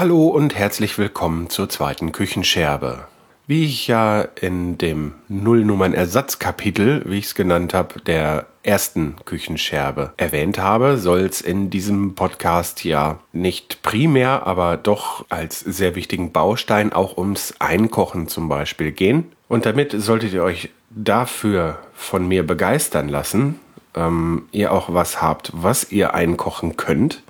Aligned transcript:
Hallo 0.00 0.28
und 0.28 0.54
herzlich 0.54 0.96
willkommen 0.96 1.50
zur 1.50 1.68
zweiten 1.68 2.10
Küchenscherbe. 2.10 3.04
Wie 3.46 3.66
ich 3.66 3.86
ja 3.86 4.22
in 4.22 4.78
dem 4.78 5.12
Nullnummern-Ersatzkapitel, 5.28 7.02
wie 7.04 7.18
ich 7.18 7.26
es 7.26 7.34
genannt 7.34 7.74
habe, 7.74 8.00
der 8.00 8.46
ersten 8.62 9.16
Küchenscherbe 9.26 10.14
erwähnt 10.16 10.58
habe, 10.58 10.96
soll 10.96 11.20
es 11.20 11.42
in 11.42 11.68
diesem 11.68 12.14
Podcast 12.14 12.82
ja 12.82 13.18
nicht 13.34 13.82
primär, 13.82 14.46
aber 14.46 14.78
doch 14.78 15.26
als 15.28 15.60
sehr 15.60 15.94
wichtigen 15.96 16.32
Baustein 16.32 16.94
auch 16.94 17.18
ums 17.18 17.56
Einkochen 17.58 18.26
zum 18.26 18.48
Beispiel 18.48 18.92
gehen. 18.92 19.30
Und 19.48 19.66
damit 19.66 19.92
solltet 19.92 20.32
ihr 20.32 20.44
euch 20.44 20.70
dafür 20.88 21.78
von 21.92 22.26
mir 22.26 22.46
begeistern 22.46 23.10
lassen, 23.10 23.60
ähm, 23.94 24.48
ihr 24.50 24.72
auch 24.72 24.94
was 24.94 25.20
habt, 25.20 25.52
was 25.52 25.92
ihr 25.92 26.14
einkochen 26.14 26.78
könnt, 26.78 27.22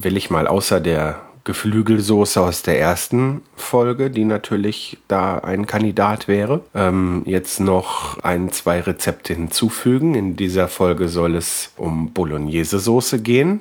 will 0.00 0.16
ich 0.16 0.28
mal 0.28 0.48
außer 0.48 0.80
der 0.80 1.20
Geflügelsoße 1.44 2.40
aus 2.40 2.62
der 2.62 2.78
ersten 2.78 3.42
Folge, 3.56 4.10
die 4.10 4.24
natürlich 4.24 4.98
da 5.08 5.38
ein 5.38 5.66
Kandidat 5.66 6.28
wäre. 6.28 6.62
Ähm, 6.74 7.22
jetzt 7.26 7.60
noch 7.60 8.22
ein, 8.22 8.50
zwei 8.50 8.80
Rezepte 8.80 9.34
hinzufügen. 9.34 10.14
In 10.14 10.36
dieser 10.36 10.68
Folge 10.68 11.08
soll 11.08 11.36
es 11.36 11.72
um 11.76 12.12
Bolognese-Soße 12.12 13.20
gehen. 13.20 13.60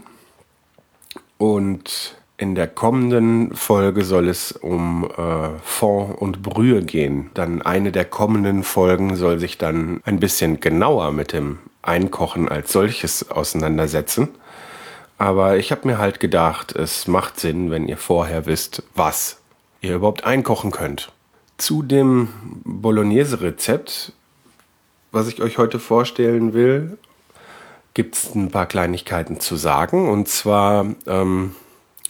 Und 1.38 2.16
in 2.39 2.55
der 2.55 2.67
kommenden 2.67 3.53
Folge 3.55 4.03
soll 4.03 4.30
es 4.30 4.52
um 4.53 5.09
äh, 5.17 5.50
Fond 5.61 6.17
und 6.17 6.41
Brühe 6.41 6.83
gehen. 6.83 7.31
Dann 7.33 7.61
eine 7.61 7.91
der 7.91 8.05
kommenden 8.05 8.63
Folgen 8.63 9.16
soll 9.16 9.39
sich 9.39 9.57
dann 9.57 10.02
ein 10.05 10.19
bisschen 10.19 10.59
genauer 10.59 11.11
mit 11.11 11.33
dem 11.33 11.59
Einkochen 11.81 12.47
als 12.47 12.72
solches 12.72 13.30
auseinandersetzen. 13.30 14.30
Aber 15.20 15.58
ich 15.58 15.72
habe 15.72 15.86
mir 15.86 15.98
halt 15.98 16.22
gedacht, 16.22 16.73
es 16.73 17.06
macht 17.06 17.39
Sinn, 17.42 17.70
wenn 17.72 17.88
ihr 17.88 17.98
vorher 17.98 18.45
wisst, 18.45 18.84
was 18.95 19.42
ihr 19.81 19.95
überhaupt 19.95 20.23
einkochen 20.23 20.72
könnt. 20.72 21.12
Zu 21.58 21.84
dem 21.84 22.30
Bolognese-Rezept, 22.64 24.14
was 25.12 25.28
ich 25.28 25.42
euch 25.42 25.58
heute 25.58 25.78
vorstellen 25.78 26.53
will, 26.53 26.97
gibt 27.94 28.16
es 28.16 28.34
ein 28.34 28.50
paar 28.50 28.66
Kleinigkeiten 28.66 29.42
zu 29.42 29.58
sagen. 29.58 30.09
Und 30.09 30.30
zwar 30.30 30.86
ähm, 31.06 31.53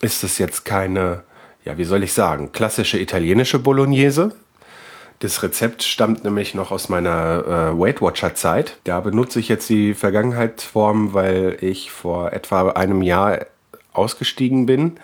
ist 0.01 0.23
es 0.23 0.37
jetzt 0.37 0.63
keine, 0.63 1.23
ja, 1.65 1.79
wie 1.79 1.85
soll 1.85 2.03
ich 2.03 2.13
sagen, 2.13 2.51
klassische 2.51 2.99
italienische 2.99 3.57
Bolognese, 3.57 4.35
das 5.19 5.43
Rezept 5.43 5.83
stammt 5.83 6.23
nämlich 6.23 6.55
noch 6.55 6.71
aus 6.71 6.87
meiner 6.87 7.43
äh, 7.45 7.79
Weight 7.79 8.01
Watcher 8.01 8.35
Zeit. 8.35 8.77
Da 8.85 9.01
benutze 9.01 9.39
ich 9.39 9.49
jetzt 9.49 9.69
die 9.69 9.93
Vergangenheitsform, 9.93 11.13
weil 11.13 11.57
ich 11.59 11.91
vor 11.91 12.31
etwa 12.31 12.69
einem 12.69 13.01
Jahr 13.01 13.45
ausgestiegen 13.91 14.65
bin. 14.65 14.97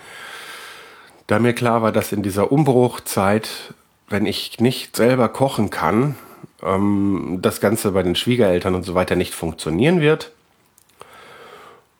Da 1.26 1.38
mir 1.38 1.52
klar 1.52 1.82
war, 1.82 1.92
dass 1.92 2.12
in 2.12 2.22
dieser 2.22 2.50
Umbruchzeit, 2.50 3.74
wenn 4.08 4.24
ich 4.24 4.58
nicht 4.58 4.96
selber 4.96 5.28
kochen 5.28 5.68
kann, 5.68 6.16
ähm, 6.62 7.40
das 7.42 7.60
Ganze 7.60 7.90
bei 7.92 8.02
den 8.02 8.16
Schwiegereltern 8.16 8.74
und 8.74 8.84
so 8.84 8.94
weiter 8.94 9.16
nicht 9.16 9.34
funktionieren 9.34 10.00
wird. 10.00 10.32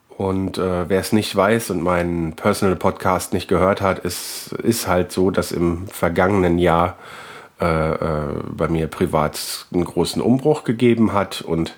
Und 0.09 0.57
äh, 0.57 0.89
wer 0.89 0.99
es 0.99 1.11
nicht 1.11 1.35
weiß 1.35 1.69
und 1.69 1.83
meinen 1.83 2.33
Personal 2.33 2.75
Podcast 2.75 3.33
nicht 3.33 3.47
gehört 3.47 3.81
hat, 3.81 3.99
ist, 3.99 4.53
ist 4.63 4.87
halt 4.87 5.11
so, 5.11 5.29
dass 5.29 5.51
im 5.51 5.87
vergangenen 5.89 6.57
Jahr 6.57 6.97
bei 7.59 8.67
mir 8.69 8.87
privat 8.87 9.65
einen 9.73 9.83
großen 9.83 10.21
Umbruch 10.21 10.63
gegeben 10.63 11.13
hat 11.13 11.41
und 11.41 11.75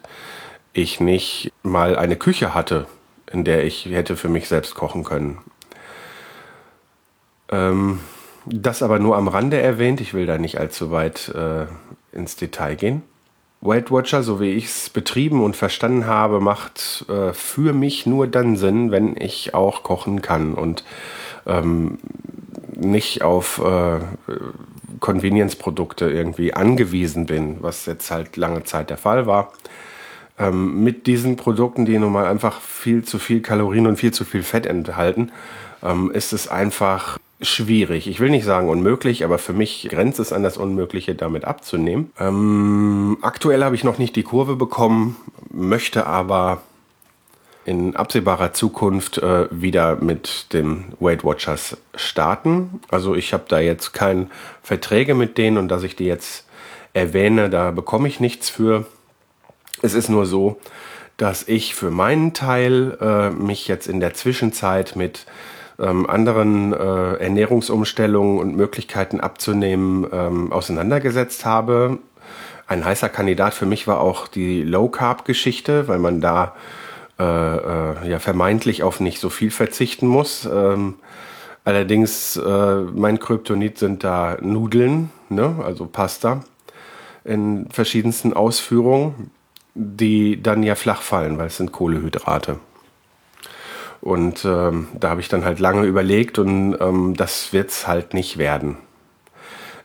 ich 0.74 1.00
nicht 1.00 1.52
mal 1.64 1.96
eine 1.96 2.16
Küche 2.16 2.54
hatte, 2.54 2.86
in 3.32 3.44
der 3.44 3.64
ich 3.64 3.86
hätte 3.86 4.16
für 4.16 4.30
mich 4.30 4.48
selbst 4.48 4.76
kochen 4.76 5.04
können. 5.04 5.38
Ähm, 7.50 8.00
das 8.46 8.82
aber 8.82 9.00
nur 9.00 9.18
am 9.18 9.28
Rande 9.28 9.60
erwähnt, 9.60 10.02
ich 10.02 10.14
will 10.14 10.26
da 10.26 10.38
nicht 10.38 10.60
allzu 10.60 10.92
weit 10.92 11.30
äh, 11.30 11.66
ins 12.12 12.36
Detail 12.36 12.76
gehen. 12.76 13.04
Weight 13.62 13.92
Watcher, 13.92 14.24
so 14.24 14.40
wie 14.40 14.52
ich 14.52 14.66
es 14.66 14.90
betrieben 14.90 15.44
und 15.44 15.56
verstanden 15.56 16.08
habe, 16.08 16.40
macht 16.40 17.06
äh, 17.10 17.34
für 17.34 17.74
mich 17.74 18.06
nur 18.06 18.28
dann 18.28 18.56
Sinn, 18.56 18.92
wenn 18.92 19.18
ich 19.18 19.54
auch 19.54 19.84
kochen 19.84 20.22
kann 20.22 20.54
und 20.54 20.86
ähm, 21.46 22.00
nicht 22.78 23.22
auf 23.22 23.60
äh, 23.60 24.00
Convenience-Produkte 25.00 26.10
irgendwie 26.10 26.54
angewiesen 26.54 27.26
bin, 27.26 27.58
was 27.62 27.86
jetzt 27.86 28.12
halt 28.12 28.38
lange 28.38 28.64
Zeit 28.64 28.90
der 28.90 28.98
Fall 28.98 29.28
war. 29.28 29.52
Ähm, 30.38 30.84
mit 30.84 31.08
diesen 31.08 31.36
Produkten, 31.36 31.86
die 31.86 31.98
nun 31.98 32.12
mal 32.12 32.26
einfach 32.26 32.62
viel 32.62 33.04
zu 33.04 33.20
viel 33.20 33.42
Kalorien 33.42 33.88
und 33.88 33.98
viel 33.98 34.12
zu 34.12 34.26
viel 34.26 34.44
Fett 34.44 34.66
enthalten, 34.66 35.32
ähm, 35.84 36.12
ist 36.12 36.34
es 36.34 36.48
einfach 36.48 37.18
schwierig. 37.42 38.08
Ich 38.08 38.20
will 38.20 38.30
nicht 38.30 38.46
sagen 38.46 38.70
unmöglich, 38.70 39.24
aber 39.24 39.38
für 39.38 39.54
mich 39.54 39.88
grenzt 39.90 40.20
es 40.20 40.34
an 40.34 40.44
das 40.44 40.58
Unmögliche, 40.58 41.16
damit 41.16 41.46
abzunehmen. 41.46 42.12
Ähm, 42.20 43.18
aktuell 43.22 43.64
habe 43.64 43.76
ich 43.76 43.84
noch 43.84 43.98
nicht 43.98 44.16
die 44.16 44.24
Kurve 44.24 44.56
bekommen, 44.56 45.16
möchte 45.52 46.06
aber 46.06 46.62
in 47.70 47.96
absehbarer 47.96 48.52
Zukunft 48.52 49.20
äh, 49.20 49.48
wieder 49.52 49.98
mit 49.98 50.54
dem 50.54 50.86
Weight 51.00 51.24
Watchers 51.24 51.78
starten. 51.94 52.82
Also 52.90 53.14
ich 53.14 53.32
habe 53.32 53.44
da 53.48 53.60
jetzt 53.60 53.94
keine 53.94 54.26
Verträge 54.64 55.14
mit 55.14 55.38
denen 55.38 55.60
und 55.60 55.68
dass 55.68 55.84
ich 55.84 55.96
die 55.96 56.06
jetzt 56.06 56.48
erwähne, 56.94 57.48
da 57.52 57.70
bekomme 57.70 58.08
ich 58.08 58.20
nichts 58.20 58.50
für. 58.50 58.88
Es 59.84 59.94
ist 59.94 60.10
nur 60.10 60.26
so, 60.26 60.60
dass 61.18 61.48
ich 61.48 61.76
für 61.76 61.92
meinen 61.92 62.34
Teil 62.34 62.98
äh, 63.00 63.30
mich 63.30 63.68
jetzt 63.68 63.86
in 63.88 64.00
der 64.00 64.16
Zwischenzeit 64.16 64.96
mit 64.96 65.28
ähm, 65.78 66.10
anderen 66.10 66.74
äh, 66.74 67.14
Ernährungsumstellungen 67.18 68.40
und 68.40 68.56
Möglichkeiten 68.56 69.20
abzunehmen 69.20 70.08
ähm, 70.12 70.52
auseinandergesetzt 70.52 71.46
habe. 71.46 72.00
Ein 72.66 72.84
heißer 72.84 73.10
Kandidat 73.10 73.54
für 73.54 73.68
mich 73.68 73.86
war 73.86 74.02
auch 74.02 74.28
die 74.28 74.64
Low 74.64 74.88
Carb 74.88 75.24
Geschichte, 75.24 75.88
weil 75.88 76.00
man 76.00 76.20
da 76.20 76.56
äh, 77.20 77.24
äh, 77.24 78.10
ja 78.10 78.20
vermeintlich 78.20 78.84
auf 78.84 79.00
nicht 79.00 79.20
so 79.20 79.30
viel 79.30 79.52
verzichten 79.52 80.08
muss. 80.08 80.48
Ähm, 80.52 80.96
allerdings 81.66 82.38
äh, 82.38 82.76
mein 82.94 83.20
Kryptonit 83.20 83.78
sind 83.78 84.04
da 84.04 84.38
Nudeln, 84.42 85.12
ne? 85.30 85.56
also 85.64 85.86
Pasta 85.86 86.44
in 87.26 87.70
verschiedensten 87.70 88.34
Ausführungen, 88.34 89.32
die 89.76 90.42
dann 90.42 90.64
ja 90.64 90.76
flach 90.76 91.02
fallen, 91.02 91.38
weil 91.38 91.48
es 91.48 91.58
sind 91.58 91.72
Kohlehydrate. 91.72 92.60
Und 94.02 94.46
ähm, 94.46 94.88
da 94.98 95.10
habe 95.10 95.22
ich 95.22 95.28
dann 95.28 95.44
halt 95.44 95.60
lange 95.60 95.86
überlegt 95.86 96.40
und 96.40 96.78
ähm, 96.80 97.16
das 97.18 97.52
wird 97.52 97.70
es 97.70 97.86
halt 97.86 98.14
nicht 98.14 98.38
werden. 98.38 98.78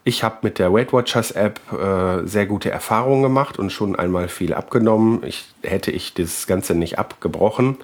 Ich 0.06 0.22
habe 0.22 0.36
mit 0.42 0.58
der 0.58 0.70
Weight 0.70 0.92
Watchers 0.92 1.30
App 1.30 1.60
äh, 1.72 2.26
sehr 2.26 2.44
gute 2.44 2.70
Erfahrungen 2.70 3.22
gemacht 3.22 3.58
und 3.58 3.70
schon 3.70 3.96
einmal 3.96 4.28
viel 4.28 4.52
abgenommen. 4.52 5.22
Ich, 5.24 5.46
hätte 5.62 5.90
ich 5.90 6.12
das 6.12 6.46
Ganze 6.46 6.74
nicht 6.74 6.98
abgebrochen 6.98 7.78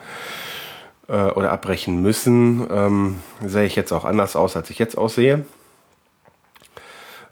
äh, 1.08 1.12
oder 1.12 1.50
abbrechen 1.50 2.03
müssen, 2.03 2.66
ähm, 2.70 3.20
sähe 3.42 3.64
ich 3.64 3.75
jetzt 3.75 3.92
auch 3.92 4.04
anders 4.04 4.36
aus, 4.36 4.54
als 4.54 4.69
ich 4.69 4.78
jetzt 4.78 4.98
aussehe. 4.98 5.47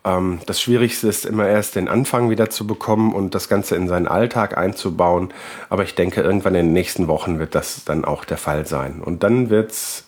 Ähm, 0.05 0.41
das 0.47 0.59
Schwierigste 0.63 1.07
ist 1.09 1.27
immer 1.27 1.47
erst 1.47 1.77
den 1.77 1.89
Anfang 1.89 2.31
wieder 2.31 2.49
zu 2.49 2.67
bekommen 2.67 3.13
und 3.13 3.35
das 3.35 3.51
Ganze 3.51 3.77
in 3.77 3.89
seinen 3.89 4.09
Alltag 4.09 4.57
einzubauen. 4.57 5.35
Aber 5.69 5.83
ich 5.83 5.97
denke, 5.97 6.23
irgendwann 6.23 6.55
in 6.55 6.67
den 6.67 6.73
nächsten 6.73 7.09
Wochen 7.09 7.39
wird 7.39 7.55
das 7.55 7.85
dann 7.85 8.07
auch 8.07 8.25
der 8.25 8.39
Fall 8.39 8.67
sein. 8.67 9.03
Und 9.05 9.23
dann 9.23 9.51
wird 9.51 9.73
es 9.73 10.07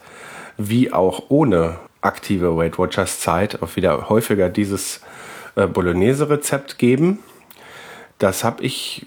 wie 0.56 0.90
auch 0.90 1.24
ohne 1.28 1.78
aktive 2.00 2.56
Weight 2.56 2.78
Watchers 2.78 3.20
Zeit 3.20 3.62
auch 3.62 3.76
wieder 3.76 4.08
häufiger 4.08 4.48
dieses 4.48 5.00
äh, 5.56 5.66
Bolognese-Rezept 5.66 6.78
geben. 6.78 7.18
Das 8.18 8.44
habe 8.44 8.62
ich 8.62 9.06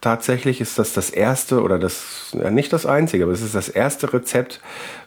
tatsächlich, 0.00 0.60
ist 0.60 0.78
das 0.78 0.92
das 0.92 1.10
erste 1.10 1.62
oder 1.62 1.78
das, 1.78 2.36
ja, 2.38 2.50
nicht 2.50 2.72
das 2.72 2.86
einzige, 2.86 3.24
aber 3.24 3.32
es 3.32 3.42
ist 3.42 3.54
das 3.54 3.68
erste 3.68 4.12
Rezept, 4.12 4.60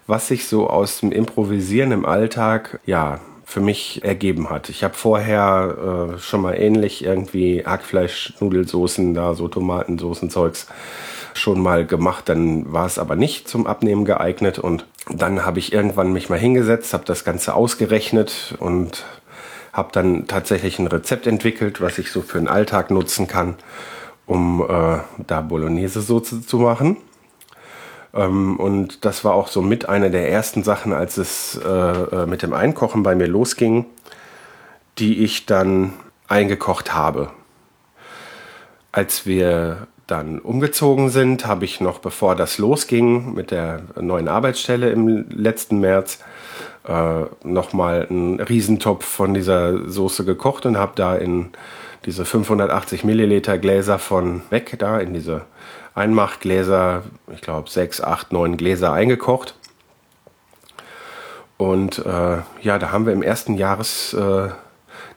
was 0.08 0.28
sich 0.28 0.48
so 0.48 0.70
aus 0.70 1.00
dem 1.02 1.12
Improvisieren 1.12 1.92
im 1.92 2.06
Alltag, 2.06 2.80
ja, 2.86 3.20
für 3.46 3.62
mich 3.62 4.04
ergeben 4.04 4.50
hat. 4.50 4.68
Ich 4.70 4.84
habe 4.84 4.94
vorher 4.94 6.16
äh, 6.16 6.20
schon 6.20 6.42
mal 6.42 6.54
ähnlich 6.54 7.06
irgendwie 7.06 7.64
Hackfleisch, 7.66 8.34
Nudelsoßen, 8.42 9.14
da 9.14 9.36
so 9.36 9.48
Tomatensoßen, 9.48 10.30
Zeugs 10.30 10.68
schon 11.38 11.62
mal 11.62 11.86
gemacht, 11.86 12.30
dann 12.30 12.72
war 12.72 12.86
es 12.86 13.00
aber 13.00 13.16
nicht 13.16 13.48
zum 13.48 13.68
Abnehmen 13.68 14.06
geeignet 14.06 14.60
und 14.60 14.86
dann 15.10 15.46
habe 15.46 15.60
ich 15.60 15.72
irgendwann 15.72 16.12
mich 16.12 16.30
mal 16.30 16.40
hingesetzt, 16.40 16.94
habe 16.94 17.06
das 17.06 17.24
Ganze 17.24 17.54
ausgerechnet 17.54 18.56
und 18.60 19.06
Habe 19.74 19.90
dann 19.92 20.26
tatsächlich 20.26 20.80
ein 20.80 20.88
Rezept 20.88 21.28
entwickelt, 21.28 21.82
was 21.82 22.00
ich 22.00 22.12
so 22.12 22.24
für 22.24 22.40
den 22.40 22.48
Alltag 22.48 22.90
nutzen 22.90 23.28
kann, 23.28 23.56
um 24.26 24.66
äh, 24.68 24.98
da 25.28 25.42
Bolognese-Soße 25.42 26.42
zu 26.48 26.58
machen. 26.58 26.98
Ähm, 28.14 28.58
und 28.58 29.06
das 29.06 29.24
war 29.24 29.34
auch 29.36 29.48
so 29.48 29.62
mit 29.62 29.88
einer 29.88 30.10
der 30.10 30.32
ersten 30.32 30.64
Sachen, 30.64 30.94
als 30.94 31.18
es 31.18 31.60
äh, 31.64 31.70
äh, 31.70 32.26
mit 32.26 32.42
dem 32.42 32.54
Einkochen 32.54 33.04
bei 33.04 33.14
mir 33.14 33.28
losging, 33.28 33.86
die 34.98 35.24
ich 35.24 35.46
dann 35.46 35.94
eingekocht 36.28 36.96
habe. 36.96 37.30
Als 38.92 39.28
wir 39.28 39.88
dann 40.08 40.40
umgezogen 40.40 41.10
sind, 41.10 41.46
habe 41.46 41.66
ich 41.66 41.82
noch, 41.82 42.00
bevor 42.00 42.36
das 42.36 42.58
losging 42.58 43.34
mit 43.34 43.52
der 43.52 43.82
neuen 44.00 44.30
Arbeitsstelle 44.30 44.90
im 44.90 45.26
letzten 45.30 45.80
März, 45.80 46.20
äh, 46.88 47.26
nochmal 47.44 48.08
einen 48.10 48.40
Riesentopf 48.40 49.06
von 49.06 49.34
dieser 49.34 49.90
Soße 49.90 50.24
gekocht 50.24 50.66
und 50.66 50.78
habe 50.78 50.94
da 50.96 51.16
in 51.16 51.50
diese 52.06 52.24
580 52.24 53.04
Milliliter 53.04 53.58
Gläser 53.58 54.00
von 54.00 54.42
weg, 54.50 54.76
da 54.80 54.98
in 55.00 55.14
diese 55.14 55.42
Einmachgläser, 55.94 57.04
ich 57.34 57.42
glaube 57.42 57.70
sechs, 57.70 58.00
acht, 58.00 58.32
neun 58.32 58.56
Gläser 58.56 58.94
eingekocht. 58.94 59.56
Und 61.58 62.06
äh, 62.06 62.38
ja, 62.62 62.80
da 62.80 62.92
haben 62.92 63.06
wir 63.06 63.14
im 63.14 63.24
ersten 63.24 63.56
Jahres, 63.56 64.14
äh, 64.14 64.50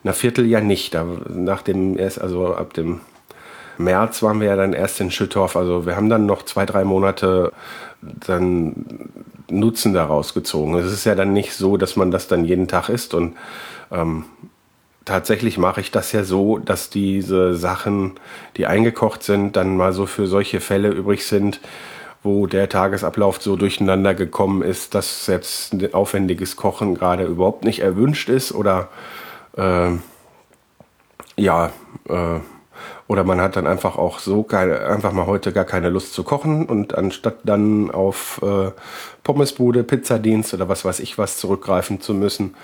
na 0.02 0.12
Vierteljahr 0.12 0.62
nicht, 0.62 0.94
da, 0.94 1.06
nach 1.28 1.62
dem 1.62 1.96
also 2.19 2.54
ab 2.54 2.72
dem 2.72 3.00
März 3.78 4.22
waren 4.22 4.40
wir 4.40 4.49
ja 4.49 4.56
dann 4.56 4.72
erst 4.72 5.00
in 5.00 5.11
Schüttorf. 5.11 5.56
Also 5.56 5.87
wir 5.87 5.96
haben 5.96 6.08
dann 6.08 6.26
noch 6.26 6.43
zwei, 6.44 6.67
drei 6.67 6.84
Monate 6.84 7.52
dann 8.02 9.11
Nutzen 9.50 9.93
daraus 9.93 10.34
gezogen. 10.34 10.76
Es 10.76 10.93
ist 10.93 11.05
ja 11.05 11.14
dann 11.14 11.32
nicht 11.32 11.55
so, 11.55 11.76
dass 11.76 11.96
man 11.96 12.11
das 12.11 12.28
dann 12.28 12.44
jeden 12.44 12.69
Tag 12.69 12.88
isst. 12.88 13.14
Und 13.14 13.37
ähm, 13.90 14.25
tatsächlich 15.05 15.58
mache 15.58 15.81
ich 15.81 15.90
das 15.90 16.12
ja 16.12 16.25
so, 16.25 16.58
dass 16.58 16.90
diese 16.90 17.55
Sachen, 17.55 18.12
die 18.56 18.67
eingekocht 18.67 19.22
sind, 19.22 19.56
dann 19.56 19.76
mal 19.76 19.93
so 19.93 20.06
für 20.06 20.26
solche 20.26 20.61
Fälle 20.61 20.88
übrig 20.88 21.26
sind, 21.26 21.61
wo 22.23 22.46
der 22.46 22.69
Tagesablauf 22.69 23.40
so 23.40 23.56
durcheinander 23.56 24.14
gekommen 24.14 24.62
ist, 24.62 24.94
dass 24.94 25.25
selbst 25.25 25.73
ein 25.73 25.94
aufwendiges 25.94 26.56
Kochen 26.56 26.94
gerade 26.94 27.25
überhaupt 27.25 27.64
nicht 27.64 27.81
erwünscht 27.81 28.28
ist 28.28 28.52
oder 28.52 28.88
äh, 29.56 29.90
ja, 31.37 31.73
äh, 32.08 32.40
oder 33.11 33.25
man 33.25 33.41
hat 33.41 33.57
dann 33.57 33.67
einfach 33.67 33.99
auch 33.99 34.21
so 34.21 34.45
keine, 34.45 34.83
einfach 34.87 35.11
mal 35.11 35.27
heute 35.27 35.53
gar 35.53 35.65
keine 35.65 35.89
Lust 35.89 36.15
zu 36.15 36.23
kochen 36.23 36.67
und 36.67 36.97
anstatt 36.97 37.39
dann 37.43 37.91
auf 37.91 38.41
äh, 38.41 38.71
Pommesbude, 39.25 39.83
Pizzadienst 39.83 40.55
oder 40.55 40.69
was 40.69 40.85
weiß 40.85 41.01
ich 41.01 41.19
was 41.19 41.37
zurückgreifen 41.37 42.01
zu 42.01 42.15
müssen, 42.15 42.55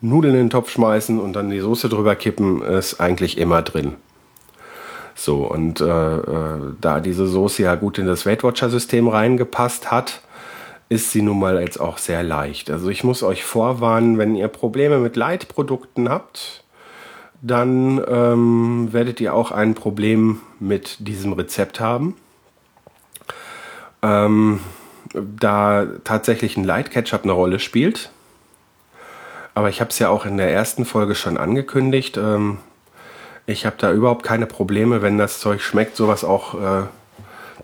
Nudeln 0.00 0.34
in 0.34 0.40
den 0.40 0.50
Topf 0.50 0.70
schmeißen 0.70 1.20
und 1.20 1.34
dann 1.34 1.50
die 1.50 1.60
Soße 1.60 1.88
drüber 1.88 2.16
kippen, 2.16 2.62
ist 2.62 3.00
eigentlich 3.00 3.38
immer 3.38 3.62
drin. 3.62 3.94
So, 5.14 5.44
und 5.44 5.80
äh, 5.80 6.16
äh, 6.16 6.58
da 6.80 6.98
diese 6.98 7.28
Soße 7.28 7.62
ja 7.62 7.76
gut 7.76 7.96
in 7.98 8.06
das 8.08 8.26
Weight 8.26 8.42
Watcher 8.42 8.70
System 8.70 9.06
reingepasst 9.06 9.92
hat, 9.92 10.20
ist 10.88 11.12
sie 11.12 11.22
nun 11.22 11.38
mal 11.38 11.60
jetzt 11.60 11.80
auch 11.80 11.98
sehr 11.98 12.24
leicht. 12.24 12.72
Also 12.72 12.88
ich 12.88 13.04
muss 13.04 13.22
euch 13.22 13.44
vorwarnen, 13.44 14.18
wenn 14.18 14.34
ihr 14.34 14.48
Probleme 14.48 14.98
mit 14.98 15.14
Leitprodukten 15.14 16.08
habt, 16.08 16.61
dann 17.42 18.02
ähm, 18.06 18.92
werdet 18.92 19.20
ihr 19.20 19.34
auch 19.34 19.50
ein 19.50 19.74
Problem 19.74 20.40
mit 20.60 20.96
diesem 21.06 21.32
Rezept 21.32 21.80
haben. 21.80 22.16
Ähm, 24.00 24.60
da 25.12 25.86
tatsächlich 26.04 26.56
ein 26.56 26.64
Light 26.64 26.90
Ketchup 26.90 27.24
eine 27.24 27.32
Rolle 27.32 27.58
spielt. 27.58 28.10
Aber 29.54 29.68
ich 29.68 29.80
habe 29.80 29.90
es 29.90 29.98
ja 29.98 30.08
auch 30.08 30.24
in 30.24 30.36
der 30.36 30.50
ersten 30.52 30.84
Folge 30.84 31.14
schon 31.16 31.36
angekündigt. 31.36 32.16
Ähm, 32.16 32.58
ich 33.44 33.66
habe 33.66 33.76
da 33.76 33.92
überhaupt 33.92 34.22
keine 34.22 34.46
Probleme, 34.46 35.02
wenn 35.02 35.18
das 35.18 35.40
Zeug 35.40 35.62
schmeckt, 35.62 35.96
sowas 35.96 36.22
auch 36.22 36.54
äh, 36.54 36.84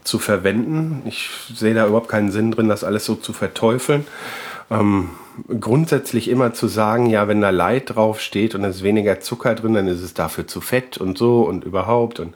zu 0.02 0.18
verwenden. 0.18 1.02
Ich 1.06 1.30
sehe 1.54 1.72
da 1.72 1.86
überhaupt 1.86 2.08
keinen 2.08 2.32
Sinn 2.32 2.50
drin, 2.50 2.68
das 2.68 2.82
alles 2.82 3.04
so 3.04 3.14
zu 3.14 3.32
verteufeln. 3.32 4.06
Ähm, 4.70 5.10
grundsätzlich 5.60 6.28
immer 6.28 6.52
zu 6.52 6.66
sagen, 6.66 7.06
ja, 7.06 7.28
wenn 7.28 7.40
da 7.40 7.50
Light 7.50 7.94
drauf 7.94 8.20
steht 8.20 8.54
und 8.54 8.64
es 8.64 8.76
ist 8.76 8.82
weniger 8.82 9.20
Zucker 9.20 9.54
drin, 9.54 9.74
dann 9.74 9.88
ist 9.88 10.02
es 10.02 10.14
dafür 10.14 10.46
zu 10.46 10.60
fett 10.60 10.98
und 10.98 11.16
so 11.16 11.42
und 11.42 11.64
überhaupt 11.64 12.20
und 12.20 12.34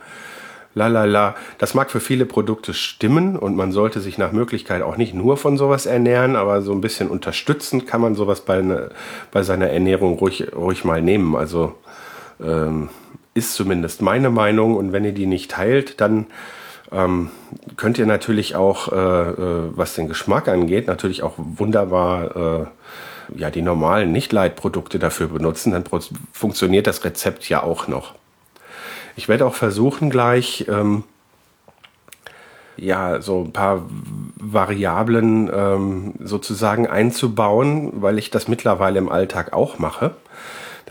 la 0.75 0.87
la 0.87 1.05
la. 1.05 1.35
Das 1.59 1.75
mag 1.75 1.91
für 1.91 2.01
viele 2.01 2.25
Produkte 2.25 2.75
stimmen 2.75 3.37
und 3.37 3.57
man 3.57 3.73
sollte 3.73 4.01
sich 4.01 4.19
nach 4.19 4.33
Möglichkeit 4.33 4.83
auch 4.83 4.97
nicht 4.97 5.15
nur 5.15 5.37
von 5.37 5.59
sowas 5.59 5.87
ernähren, 5.87 6.37
aber 6.37 6.63
so 6.63 6.73
ein 6.73 6.81
bisschen 6.81 7.09
unterstützend 7.09 7.87
kann 7.87 8.01
man 8.01 8.15
sowas 8.15 8.43
bei, 8.43 8.63
ne, 8.63 8.91
bei 9.31 9.43
seiner 9.43 9.69
Ernährung 9.69 10.19
ruhig, 10.19 10.47
ruhig 10.55 10.85
mal 10.85 11.03
nehmen. 11.03 11.37
Also 11.37 11.75
ähm, 12.43 12.89
ist 13.35 13.55
zumindest 13.55 14.03
meine 14.03 14.31
Meinung 14.31 14.77
und 14.77 14.93
wenn 14.93 15.05
ihr 15.05 15.13
die 15.13 15.27
nicht 15.27 15.51
teilt, 15.51 16.01
dann 16.01 16.27
ähm, 16.93 17.31
könnt 17.77 17.99
ihr 17.99 18.07
natürlich 18.07 18.55
auch, 18.55 18.93
äh, 18.93 18.97
äh, 18.97 19.71
was 19.75 19.95
den 19.95 20.09
Geschmack 20.09 20.49
angeht, 20.49 20.87
natürlich 20.87 21.23
auch 21.23 21.35
wunderbar 21.37 22.37
äh, 22.37 22.67
ja, 23.37 23.51
die 23.51 23.63
normalen 23.63 24.13
Nicht-Light-Produkte 24.13 24.99
dafür 24.99 25.29
benutzen, 25.29 25.73
dann 25.73 25.85
funktioniert 26.33 26.87
das 26.87 27.05
Rezept 27.05 27.49
ja 27.49 27.63
auch 27.63 27.89
noch. 27.89 28.15
Ich 29.17 29.29
werde 29.29 29.47
auch 29.47 29.55
versuchen, 29.55 30.11
gleich 30.11 30.67
ähm, 30.69 31.05
ja, 32.77 33.21
so 33.21 33.43
ein 33.43 33.53
paar 33.53 33.83
Variablen 34.37 35.51
ähm, 35.55 36.15
sozusagen 36.21 36.87
einzubauen, 36.87 38.03
weil 38.03 38.19
ich 38.19 38.31
das 38.31 38.49
mittlerweile 38.49 38.99
im 38.99 39.09
Alltag 39.09 39.53
auch 39.53 39.79
mache. 39.79 40.15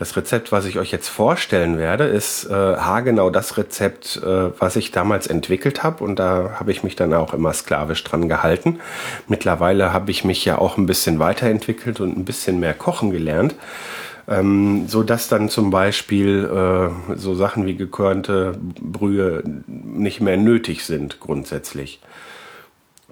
Das 0.02 0.16
Rezept, 0.16 0.50
was 0.50 0.64
ich 0.64 0.80
euch 0.80 0.90
jetzt 0.90 1.06
vorstellen 1.06 1.78
werde, 1.78 2.06
ist 2.06 2.46
äh, 2.46 2.52
haargenau 2.52 3.30
das 3.30 3.56
Rezept, 3.56 4.16
äh, 4.16 4.50
was 4.58 4.74
ich 4.74 4.90
damals 4.90 5.28
entwickelt 5.28 5.84
habe. 5.84 6.02
Und 6.02 6.18
da 6.18 6.56
habe 6.58 6.72
ich 6.72 6.82
mich 6.82 6.96
dann 6.96 7.14
auch 7.14 7.32
immer 7.32 7.52
sklavisch 7.52 8.02
dran 8.02 8.28
gehalten. 8.28 8.80
Mittlerweile 9.28 9.92
habe 9.92 10.10
ich 10.10 10.24
mich 10.24 10.44
ja 10.44 10.58
auch 10.58 10.76
ein 10.76 10.86
bisschen 10.86 11.20
weiterentwickelt 11.20 12.00
und 12.00 12.18
ein 12.18 12.24
bisschen 12.24 12.58
mehr 12.58 12.74
kochen 12.74 13.12
gelernt. 13.12 13.54
Ähm, 14.26 14.88
so 14.88 15.04
dass 15.04 15.28
dann 15.28 15.48
zum 15.48 15.70
Beispiel 15.70 16.50
äh, 16.52 17.14
so 17.14 17.36
Sachen 17.36 17.64
wie 17.64 17.76
gekörnte 17.76 18.58
Brühe 18.80 19.44
nicht 19.68 20.20
mehr 20.20 20.36
nötig 20.36 20.84
sind 20.84 21.20
grundsätzlich. 21.20 22.00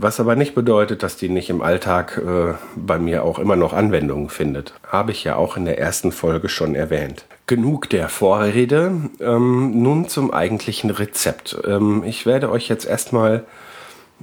Was 0.02 0.18
aber 0.18 0.34
nicht 0.34 0.54
bedeutet, 0.54 1.02
dass 1.02 1.18
die 1.18 1.28
nicht 1.28 1.50
im 1.50 1.60
Alltag 1.60 2.16
äh, 2.16 2.54
bei 2.74 2.98
mir 2.98 3.22
auch 3.22 3.38
immer 3.38 3.54
noch 3.54 3.74
Anwendung 3.74 4.30
findet. 4.30 4.72
Habe 4.88 5.12
ich 5.12 5.24
ja 5.24 5.36
auch 5.36 5.58
in 5.58 5.66
der 5.66 5.78
ersten 5.78 6.10
Folge 6.10 6.48
schon 6.48 6.74
erwähnt. 6.74 7.26
Genug 7.46 7.90
der 7.90 8.08
Vorrede. 8.08 8.92
Ähm, 9.20 9.82
nun 9.82 10.08
zum 10.08 10.32
eigentlichen 10.32 10.88
Rezept. 10.88 11.54
Ähm, 11.66 12.02
ich 12.06 12.24
werde 12.24 12.50
euch 12.50 12.66
jetzt 12.66 12.86
erstmal 12.86 13.44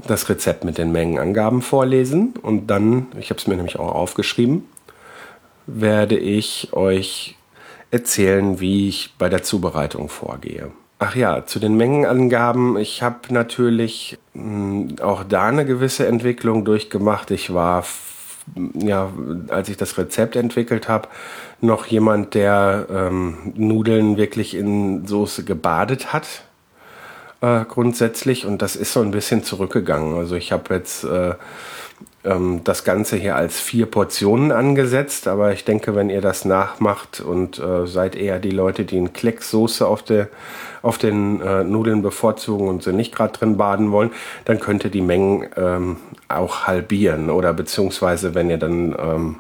das 0.08 0.30
Rezept 0.30 0.64
mit 0.64 0.80
den 0.80 0.92
Mengenangaben 0.92 1.62
vorlesen 1.62 2.34
und 2.42 2.66
dann, 2.68 3.08
ich 3.20 3.30
habe 3.30 3.40
es 3.40 3.46
mir 3.46 3.56
nämlich 3.56 3.78
auch 3.78 3.94
aufgeschrieben, 3.94 4.66
werde 5.68 6.18
ich 6.18 6.70
euch 6.74 7.36
erzählen, 7.92 8.60
wie 8.60 8.90
ich 8.90 9.14
bei 9.20 9.30
der 9.30 9.44
Zubereitung 9.44 10.10
vorgehe. 10.10 10.72
Ach 11.00 11.16
ja, 11.16 11.46
zu 11.46 11.60
den 11.60 11.78
Mengenangaben. 11.78 12.76
Ich 12.78 13.04
habe 13.04 13.32
natürlich 13.32 14.18
mh, 14.34 14.42
hm, 14.44 14.96
auch 15.02 15.24
da 15.24 15.48
eine 15.48 15.66
gewisse 15.66 16.08
Entwicklung 16.08 16.66
durchgemacht. 16.66 17.30
Ich 17.30 17.54
war, 17.54 17.86
ja, 18.74 19.12
als 19.50 19.70
ich 19.70 19.78
das 19.78 19.98
Rezept 20.00 20.36
entwickelt 20.36 20.90
habe, 20.90 21.08
noch 21.62 21.86
jemand, 21.86 22.34
der 22.34 22.88
ähm, 22.90 23.54
Nudeln 23.56 24.18
wirklich 24.18 24.56
in 24.56 25.06
Soße 25.06 25.44
gebadet 25.44 26.14
hat. 26.14 26.47
Äh, 27.42 27.66
grundsätzlich. 27.66 28.46
Und 28.46 28.62
das 28.62 28.76
ist 28.76 28.94
so 28.94 29.02
ein 29.02 29.12
bisschen 29.12 29.44
zurückgegangen. 29.44 30.16
Also 30.16 30.36
ich 30.36 30.52
habe 30.52 30.74
jetzt 30.74 31.04
äh, 31.04 31.36
ähm, 32.26 32.62
das 32.64 32.84
Ganze 32.84 33.16
hier 33.16 33.36
als 33.36 33.60
vier 33.60 33.86
Portionen 33.86 34.52
angesetzt, 34.52 35.28
aber 35.28 35.54
ich 35.54 35.64
denke, 35.64 35.96
wenn 35.96 36.10
ihr 36.10 36.22
das 36.22 36.46
nachmacht 36.46 37.22
und 37.22 37.60
äh, 37.60 37.86
seid 37.86 38.16
eher 38.16 38.40
die 38.40 38.52
Leute, 38.52 38.86
die 38.86 38.98
einen 38.98 39.14
Klecksoße 39.14 39.86
auf, 39.86 40.04
der, 40.04 40.30
auf 40.82 40.98
den 40.98 41.42
äh, 41.42 41.64
Nudeln 41.64 42.02
bevorzugen 42.02 42.68
und 42.68 42.84
sie 42.84 42.94
nicht 42.94 43.16
gerade 43.16 43.34
drin 43.34 43.58
baden 43.58 43.92
wollen, 43.92 44.12
dann 44.46 44.60
könnt 44.60 44.84
ihr 44.84 44.92
die 44.92 45.02
Mengen 45.02 45.48
ähm, 45.56 45.98
auch 46.28 46.68
halbieren 46.68 47.30
oder 47.30 47.54
beziehungsweise 47.54 48.36
wenn 48.36 48.50
ihr 48.50 48.58
dann 48.58 48.96
ähm, 49.00 49.36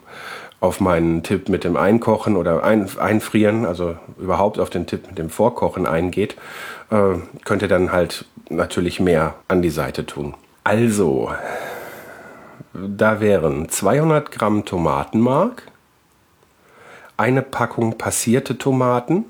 auf 0.59 0.79
meinen 0.79 1.23
Tipp 1.23 1.49
mit 1.49 1.63
dem 1.63 1.77
Einkochen 1.77 2.35
oder 2.35 2.63
ein, 2.63 2.89
Einfrieren, 2.97 3.65
also 3.65 3.97
überhaupt 4.17 4.59
auf 4.59 4.69
den 4.69 4.87
Tipp 4.87 5.07
mit 5.07 5.17
dem 5.17 5.29
Vorkochen 5.29 5.85
eingeht, 5.85 6.35
äh, 6.89 7.15
könnt 7.45 7.61
ihr 7.61 7.67
dann 7.67 7.91
halt 7.91 8.25
natürlich 8.49 8.99
mehr 8.99 9.35
an 9.47 9.61
die 9.61 9.69
Seite 9.69 10.05
tun. 10.05 10.33
Also, 10.63 11.31
da 12.73 13.19
wären 13.19 13.69
200 13.69 14.31
Gramm 14.31 14.65
Tomatenmark, 14.65 15.63
eine 17.17 17.41
Packung 17.41 17.97
passierte 17.97 18.57
Tomaten, 18.57 19.25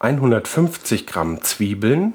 150 0.00 1.06
Gramm 1.06 1.42
Zwiebeln, 1.42 2.14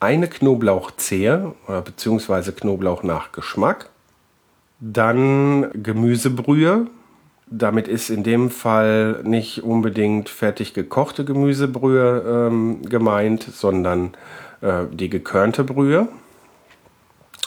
eine 0.00 0.28
Knoblauchzehe 0.28 1.54
bzw. 1.68 2.52
Knoblauch 2.52 3.04
nach 3.04 3.30
Geschmack, 3.30 3.88
dann 4.84 5.70
Gemüsebrühe, 5.80 6.88
damit 7.46 7.86
ist 7.86 8.10
in 8.10 8.24
dem 8.24 8.50
Fall 8.50 9.20
nicht 9.22 9.62
unbedingt 9.62 10.28
fertig 10.28 10.74
gekochte 10.74 11.24
Gemüsebrühe 11.24 12.48
ähm, 12.50 12.82
gemeint, 12.82 13.44
sondern 13.44 14.12
äh, 14.60 14.84
die 14.90 15.08
gekörnte 15.08 15.62
Brühe. 15.62 16.08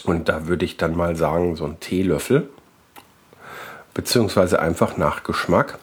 Und 0.06 0.30
da 0.30 0.48
würde 0.48 0.64
ich 0.64 0.78
dann 0.78 0.96
mal 0.96 1.18
sagen, 1.18 1.58
so 1.58 1.66
ein 1.66 1.80
Teelöffel, 1.82 2.48
beziehungsweise 3.94 4.62
einfach 4.62 4.96
nach 4.96 5.24
Geschmack. 5.24 5.80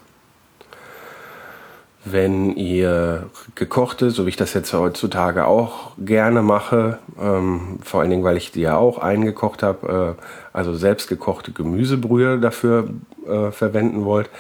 Wenn 2.05 2.57
ihr 2.57 3.31
gekochte, 3.55 4.11
so 4.11 4.27
wie 4.27 4.31
ich 4.31 4.37
das 4.37 4.55
jetzt 4.55 4.73
heutzutage 4.73 5.47
auch 5.47 5.93
gerne 5.99 6.43
mache, 6.43 6.99
ähm, 7.21 7.79
vor 7.83 8.01
allen 8.01 8.11
Dingen, 8.11 8.25
weil 8.25 8.37
ich 8.37 8.51
die 8.51 8.63
ja 8.63 8.77
auch 8.77 8.99
eingekocht 8.99 9.63
habe, 9.63 10.17
äh, 10.19 10.23
also 10.53 10.75
selbst 10.75 11.09
gekochte 11.09 11.53
Gemüsebrühe 11.53 12.41
dafür 12.41 12.89
äh, 13.27 13.53
verwenden 13.53 14.05
wollt, 14.05 14.31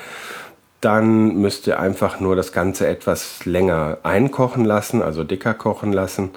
dann 0.81 1.37
müsst 1.37 1.69
ihr 1.69 1.79
einfach 1.79 2.19
nur 2.19 2.35
das 2.35 2.51
Ganze 2.51 2.89
etwas 2.89 3.47
länger 3.47 3.99
einkochen 4.03 4.65
lassen, 4.65 5.01
also 5.01 5.23
dicker 5.23 5.55
kochen 5.55 5.93
lassen. 5.93 6.31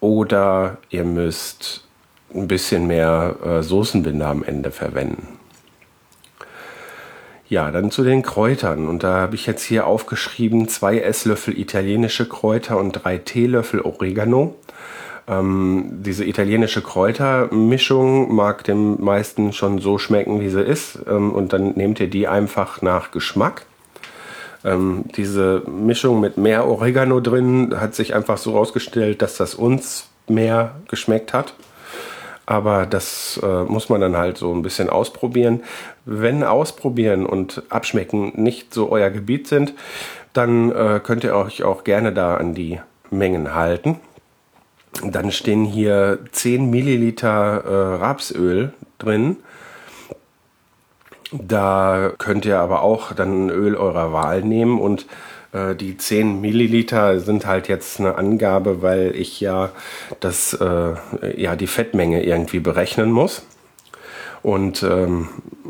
Oder 0.00 0.76
ihr 0.90 1.04
müsst 1.04 1.86
ein 2.34 2.46
bisschen 2.46 2.86
mehr 2.86 3.36
äh, 3.42 3.62
Soßenbinder 3.62 4.28
am 4.28 4.42
Ende 4.42 4.70
verwenden. 4.70 5.39
Ja, 7.50 7.72
dann 7.72 7.90
zu 7.90 8.04
den 8.04 8.22
Kräutern. 8.22 8.86
Und 8.86 9.02
da 9.02 9.14
habe 9.14 9.34
ich 9.34 9.44
jetzt 9.44 9.64
hier 9.64 9.84
aufgeschrieben, 9.84 10.68
zwei 10.68 11.00
Esslöffel 11.00 11.58
italienische 11.58 12.28
Kräuter 12.28 12.78
und 12.78 12.92
drei 12.92 13.18
Teelöffel 13.18 13.80
Oregano. 13.80 14.54
Ähm, 15.26 15.98
diese 16.04 16.24
italienische 16.24 16.80
Kräutermischung 16.80 18.32
mag 18.32 18.62
dem 18.62 19.02
meisten 19.02 19.52
schon 19.52 19.80
so 19.80 19.98
schmecken, 19.98 20.40
wie 20.40 20.48
sie 20.48 20.62
ist. 20.62 21.00
Ähm, 21.08 21.32
und 21.32 21.52
dann 21.52 21.72
nehmt 21.72 21.98
ihr 21.98 22.08
die 22.08 22.28
einfach 22.28 22.82
nach 22.82 23.10
Geschmack. 23.10 23.62
Ähm, 24.64 25.06
diese 25.16 25.62
Mischung 25.66 26.20
mit 26.20 26.36
mehr 26.36 26.68
Oregano 26.68 27.18
drin 27.18 27.74
hat 27.80 27.96
sich 27.96 28.14
einfach 28.14 28.38
so 28.38 28.52
rausgestellt, 28.52 29.22
dass 29.22 29.36
das 29.36 29.56
uns 29.56 30.06
mehr 30.28 30.76
geschmeckt 30.86 31.32
hat 31.32 31.54
aber 32.50 32.84
das 32.84 33.38
äh, 33.44 33.62
muss 33.62 33.88
man 33.90 34.00
dann 34.00 34.16
halt 34.16 34.36
so 34.36 34.52
ein 34.52 34.62
bisschen 34.62 34.90
ausprobieren. 34.90 35.62
Wenn 36.04 36.42
Ausprobieren 36.42 37.24
und 37.24 37.62
Abschmecken 37.68 38.32
nicht 38.34 38.74
so 38.74 38.90
euer 38.90 39.10
Gebiet 39.10 39.46
sind, 39.46 39.72
dann 40.32 40.72
äh, 40.72 41.00
könnt 41.00 41.22
ihr 41.22 41.36
euch 41.36 41.62
auch 41.62 41.84
gerne 41.84 42.12
da 42.12 42.34
an 42.34 42.54
die 42.54 42.80
Mengen 43.08 43.54
halten. 43.54 44.00
Dann 45.04 45.30
stehen 45.30 45.64
hier 45.64 46.18
10 46.32 46.68
Milliliter 46.70 47.62
äh, 47.64 47.96
Rapsöl 48.02 48.72
drin. 48.98 49.36
Da 51.30 52.10
könnt 52.18 52.46
ihr 52.46 52.58
aber 52.58 52.82
auch 52.82 53.12
dann 53.12 53.48
Öl 53.48 53.76
eurer 53.76 54.12
Wahl 54.12 54.42
nehmen 54.42 54.80
und 54.80 55.06
äh, 55.52 55.74
die 55.74 55.96
10 55.96 56.40
Milliliter 56.40 57.20
sind 57.20 57.46
halt 57.46 57.68
jetzt 57.68 58.00
eine 58.00 58.16
Angabe, 58.16 58.82
weil 58.82 59.14
ich 59.16 59.40
ja 59.40 59.70
das, 60.20 60.54
äh, 60.54 60.94
ja, 61.36 61.56
die 61.56 61.66
Fettmenge 61.66 62.22
irgendwie 62.22 62.60
berechnen 62.60 63.10
muss. 63.10 63.42
Und 64.42 64.82
ähm, 64.82 65.28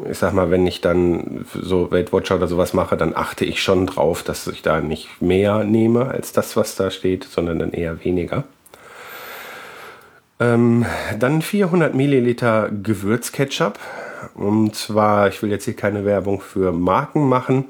ich 0.09 0.19
sag 0.19 0.33
mal, 0.33 0.51
wenn 0.51 0.67
ich 0.67 0.81
dann 0.81 1.45
so 1.53 1.91
Weight 1.91 2.13
Watcher 2.13 2.37
oder 2.37 2.47
sowas 2.47 2.73
mache, 2.73 2.97
dann 2.97 3.17
achte 3.17 3.45
ich 3.45 3.63
schon 3.63 3.87
drauf, 3.87 4.23
dass 4.23 4.47
ich 4.47 4.63
da 4.63 4.81
nicht 4.81 5.21
mehr 5.21 5.65
nehme 5.65 6.07
als 6.07 6.33
das, 6.33 6.57
was 6.57 6.77
da 6.77 6.91
steht, 6.91 7.25
sondern 7.25 7.59
dann 7.59 7.73
eher 7.73 8.05
weniger. 8.05 8.45
Ähm, 10.39 10.87
dann 11.19 11.43
400 11.43 11.95
Milliliter 11.95 12.71
Gewürzketchup. 12.71 13.79
Und 14.35 14.75
zwar, 14.75 15.29
ich 15.29 15.43
will 15.43 15.51
jetzt 15.51 15.65
hier 15.65 15.77
keine 15.77 16.05
Werbung 16.05 16.41
für 16.41 16.73
Marken 16.73 17.29
machen, 17.29 17.65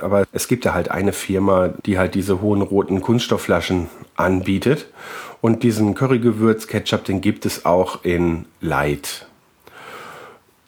aber 0.00 0.24
es 0.32 0.48
gibt 0.48 0.64
ja 0.64 0.74
halt 0.74 0.90
eine 0.90 1.12
Firma, 1.12 1.70
die 1.86 1.98
halt 1.98 2.14
diese 2.14 2.40
hohen 2.40 2.62
roten 2.62 3.00
Kunststoffflaschen 3.00 3.88
anbietet. 4.16 4.86
Und 5.40 5.62
diesen 5.64 5.94
Currygewürz-Ketchup, 5.94 7.04
den 7.04 7.20
gibt 7.20 7.46
es 7.46 7.64
auch 7.64 8.04
in 8.04 8.44
Light. 8.60 9.26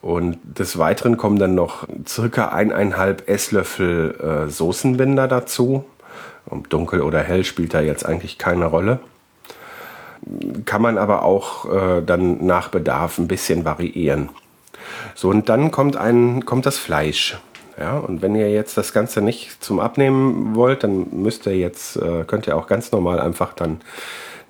Und 0.02 0.38
des 0.42 0.76
Weiteren 0.78 1.16
kommen 1.16 1.38
dann 1.38 1.54
noch 1.54 1.86
circa 2.06 2.48
eineinhalb 2.48 3.28
Esslöffel 3.28 4.46
äh, 4.46 4.50
Soßenbinder 4.50 5.28
dazu. 5.28 5.84
Und 6.44 6.72
dunkel 6.72 7.00
oder 7.00 7.20
hell 7.20 7.44
spielt 7.44 7.72
da 7.72 7.80
jetzt 7.80 8.04
eigentlich 8.04 8.36
keine 8.36 8.66
Rolle. 8.66 9.00
Kann 10.66 10.82
man 10.82 10.98
aber 10.98 11.22
auch 11.22 11.72
äh, 11.72 12.02
dann 12.02 12.44
nach 12.44 12.68
Bedarf 12.68 13.18
ein 13.18 13.28
bisschen 13.28 13.64
variieren. 13.64 14.28
So, 15.14 15.28
und 15.28 15.48
dann 15.48 15.70
kommt, 15.70 15.96
ein, 15.96 16.44
kommt 16.44 16.66
das 16.66 16.78
Fleisch. 16.78 17.38
Ja, 17.78 17.98
und 17.98 18.22
wenn 18.22 18.36
ihr 18.36 18.50
jetzt 18.50 18.76
das 18.76 18.92
Ganze 18.92 19.20
nicht 19.20 19.62
zum 19.62 19.80
Abnehmen 19.80 20.54
wollt, 20.54 20.84
dann 20.84 21.08
müsst 21.10 21.46
ihr 21.46 21.56
jetzt, 21.56 21.96
äh, 21.96 22.24
könnt 22.24 22.46
ihr 22.46 22.56
auch 22.56 22.68
ganz 22.68 22.92
normal 22.92 23.18
einfach 23.18 23.52
dann 23.52 23.80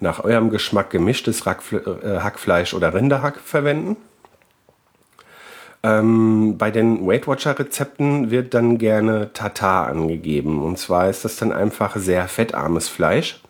nach 0.01 0.23
eurem 0.23 0.51
Geschmack 0.51 0.91
gemischtes 0.91 1.47
Rackfle 1.47 1.79
äh, 2.03 2.21
Hackfleisch 2.21 2.75
oder 2.75 2.93
Rinderhack 2.93 3.41
verwenden. 3.41 3.97
Ähm, 5.83 6.57
bei 6.57 6.71
den 6.71 7.07
Weight 7.07 7.27
Watcher 7.29 7.59
Rezepten 7.59 8.31
wird 8.31 8.55
dann 8.55 8.79
gerne 8.79 9.33
Tatar 9.35 9.89
angegeben. 9.89 10.63
Und 10.63 10.79
zwar 10.79 11.11
ist 11.11 11.25
das 11.25 11.37
dann 11.37 11.53
einfach 11.53 11.97
sehr 11.97 12.27
fettarmes 12.27 12.89
Fleisch. 12.89 13.44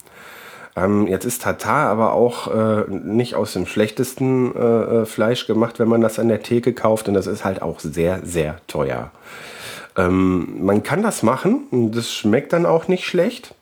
Ähm, 0.76 1.06
jetzt 1.06 1.24
ist 1.24 1.42
Tatar 1.42 1.88
aber 1.88 2.12
auch 2.12 2.48
äh, 2.48 2.84
nicht 2.90 3.36
aus 3.36 3.52
dem 3.52 3.66
schlechtesten 3.66 4.54
äh, 4.56 4.58
äh, 5.02 5.06
Fleisch 5.06 5.46
gemacht, 5.46 5.78
wenn 5.78 5.88
man 5.88 6.00
das 6.00 6.18
an 6.18 6.28
der 6.28 6.42
Theke 6.42 6.72
kauft. 6.72 7.08
Und 7.08 7.14
das 7.14 7.26
ist 7.26 7.44
halt 7.44 7.62
auch 7.62 7.78
sehr, 7.80 8.20
sehr 8.24 8.56
teuer. 8.66 9.10
Ähm, 9.96 10.64
man 10.64 10.82
kann 10.82 11.02
das 11.02 11.22
machen. 11.22 11.90
Das 11.92 12.12
schmeckt 12.12 12.52
dann 12.52 12.66
auch 12.66 12.88
nicht 12.88 13.06
schlecht. 13.06 13.54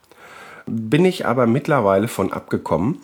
Bin 0.65 1.05
ich 1.05 1.25
aber 1.25 1.45
mittlerweile 1.45 2.07
von 2.07 2.33
abgekommen. 2.33 3.01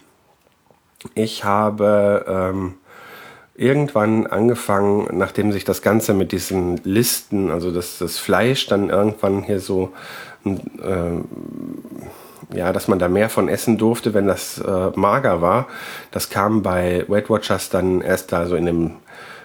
Ich 1.14 1.44
habe 1.44 2.26
ähm, 2.28 2.74
irgendwann 3.56 4.26
angefangen, 4.26 5.08
nachdem 5.12 5.52
sich 5.52 5.66
das 5.66 5.82
Ganze 5.82 6.14
mit 6.14 6.32
diesen 6.32 6.78
Listen, 6.84 7.52
also 7.52 7.72
das, 7.72 8.00
das 8.00 8.18
Fleisch 8.18 8.68
dann 8.68 8.90
irgendwann 8.90 9.44
hier 9.44 9.60
so 9.60 9.92
äh, 10.46 10.52
ja, 12.54 12.74
dass 12.74 12.88
man 12.88 13.00
da 13.00 13.08
mehr 13.08 13.30
von 13.30 13.48
essen 13.48 13.78
durfte, 13.78 14.14
wenn 14.14 14.28
das 14.28 14.60
äh, 14.60 14.92
mager 14.96 15.42
war. 15.42 15.68
Das 16.12 16.30
kam 16.30 16.62
bei 16.62 17.06
Weight 17.08 17.30
Watchers 17.30 17.70
dann 17.70 18.02
erst 18.02 18.32
da 18.32 18.48
so 18.48 18.56
in 18.56 18.66
dem 18.66 18.92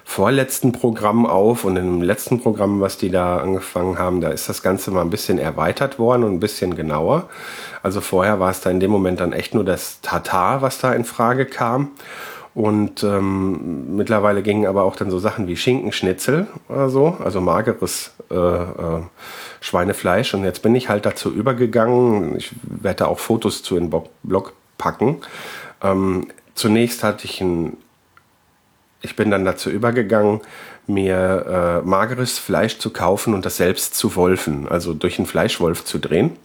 vorletzten 0.04 0.72
Programm 0.72 1.24
auf 1.26 1.64
und 1.64 1.76
im 1.76 2.02
letzten 2.02 2.40
Programm, 2.40 2.80
was 2.80 2.98
die 2.98 3.10
da 3.10 3.38
angefangen 3.38 3.98
haben, 3.98 4.20
da 4.20 4.28
ist 4.28 4.48
das 4.48 4.62
Ganze 4.62 4.90
mal 4.90 5.00
ein 5.00 5.10
bisschen 5.10 5.38
erweitert 5.38 5.98
worden 5.98 6.24
und 6.24 6.34
ein 6.34 6.40
bisschen 6.40 6.76
genauer. 6.76 7.28
Also 7.82 8.00
vorher 8.00 8.38
war 8.38 8.50
es 8.50 8.60
da 8.60 8.70
in 8.70 8.80
dem 8.80 8.90
Moment 8.90 9.20
dann 9.20 9.32
echt 9.32 9.54
nur 9.54 9.64
das 9.64 10.00
Tatar, 10.02 10.62
was 10.62 10.78
da 10.78 10.92
in 10.92 11.04
Frage 11.04 11.46
kam. 11.46 11.92
Und 12.54 13.02
ähm, 13.02 13.96
mittlerweile 13.96 14.42
gingen 14.42 14.66
aber 14.66 14.84
auch 14.84 14.94
dann 14.94 15.10
so 15.10 15.18
Sachen 15.18 15.48
wie 15.48 15.56
Schinkenschnitzel 15.56 16.46
oder 16.68 16.88
so, 16.88 17.16
also 17.22 17.40
mageres 17.40 18.12
äh, 18.30 18.36
äh, 18.36 19.02
Schweinefleisch. 19.60 20.34
Und 20.34 20.44
jetzt 20.44 20.62
bin 20.62 20.74
ich 20.76 20.88
halt 20.88 21.04
dazu 21.04 21.32
übergegangen. 21.32 22.36
Ich 22.36 22.52
werde 22.62 22.98
da 22.98 23.06
auch 23.06 23.18
Fotos 23.18 23.64
zu 23.64 23.76
in 23.76 23.92
Blog 24.22 24.52
packen. 24.78 25.16
Ähm, 25.82 26.28
zunächst 26.54 27.02
hatte 27.02 27.24
ich 27.24 27.40
ein, 27.40 27.76
ich 29.02 29.16
bin 29.16 29.32
dann 29.32 29.44
dazu 29.44 29.68
übergegangen, 29.68 30.40
mir 30.86 31.82
äh, 31.84 31.86
mageres 31.86 32.38
Fleisch 32.38 32.78
zu 32.78 32.90
kaufen 32.90 33.34
und 33.34 33.44
das 33.44 33.56
selbst 33.56 33.94
zu 33.96 34.14
wolfen, 34.14 34.68
also 34.68 34.94
durch 34.94 35.18
einen 35.18 35.26
Fleischwolf 35.26 35.84
zu 35.84 35.98
drehen. 35.98 36.36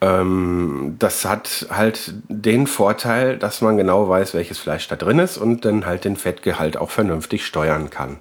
Ähm, 0.00 0.96
das 0.98 1.24
hat 1.24 1.66
halt 1.70 2.14
den 2.28 2.66
Vorteil, 2.66 3.36
dass 3.36 3.60
man 3.60 3.76
genau 3.76 4.08
weiß, 4.08 4.34
welches 4.34 4.58
Fleisch 4.58 4.88
da 4.88 4.96
drin 4.96 5.18
ist 5.18 5.36
und 5.36 5.64
dann 5.64 5.86
halt 5.86 6.04
den 6.04 6.16
Fettgehalt 6.16 6.76
auch 6.76 6.90
vernünftig 6.90 7.44
steuern 7.44 7.90
kann. 7.90 8.18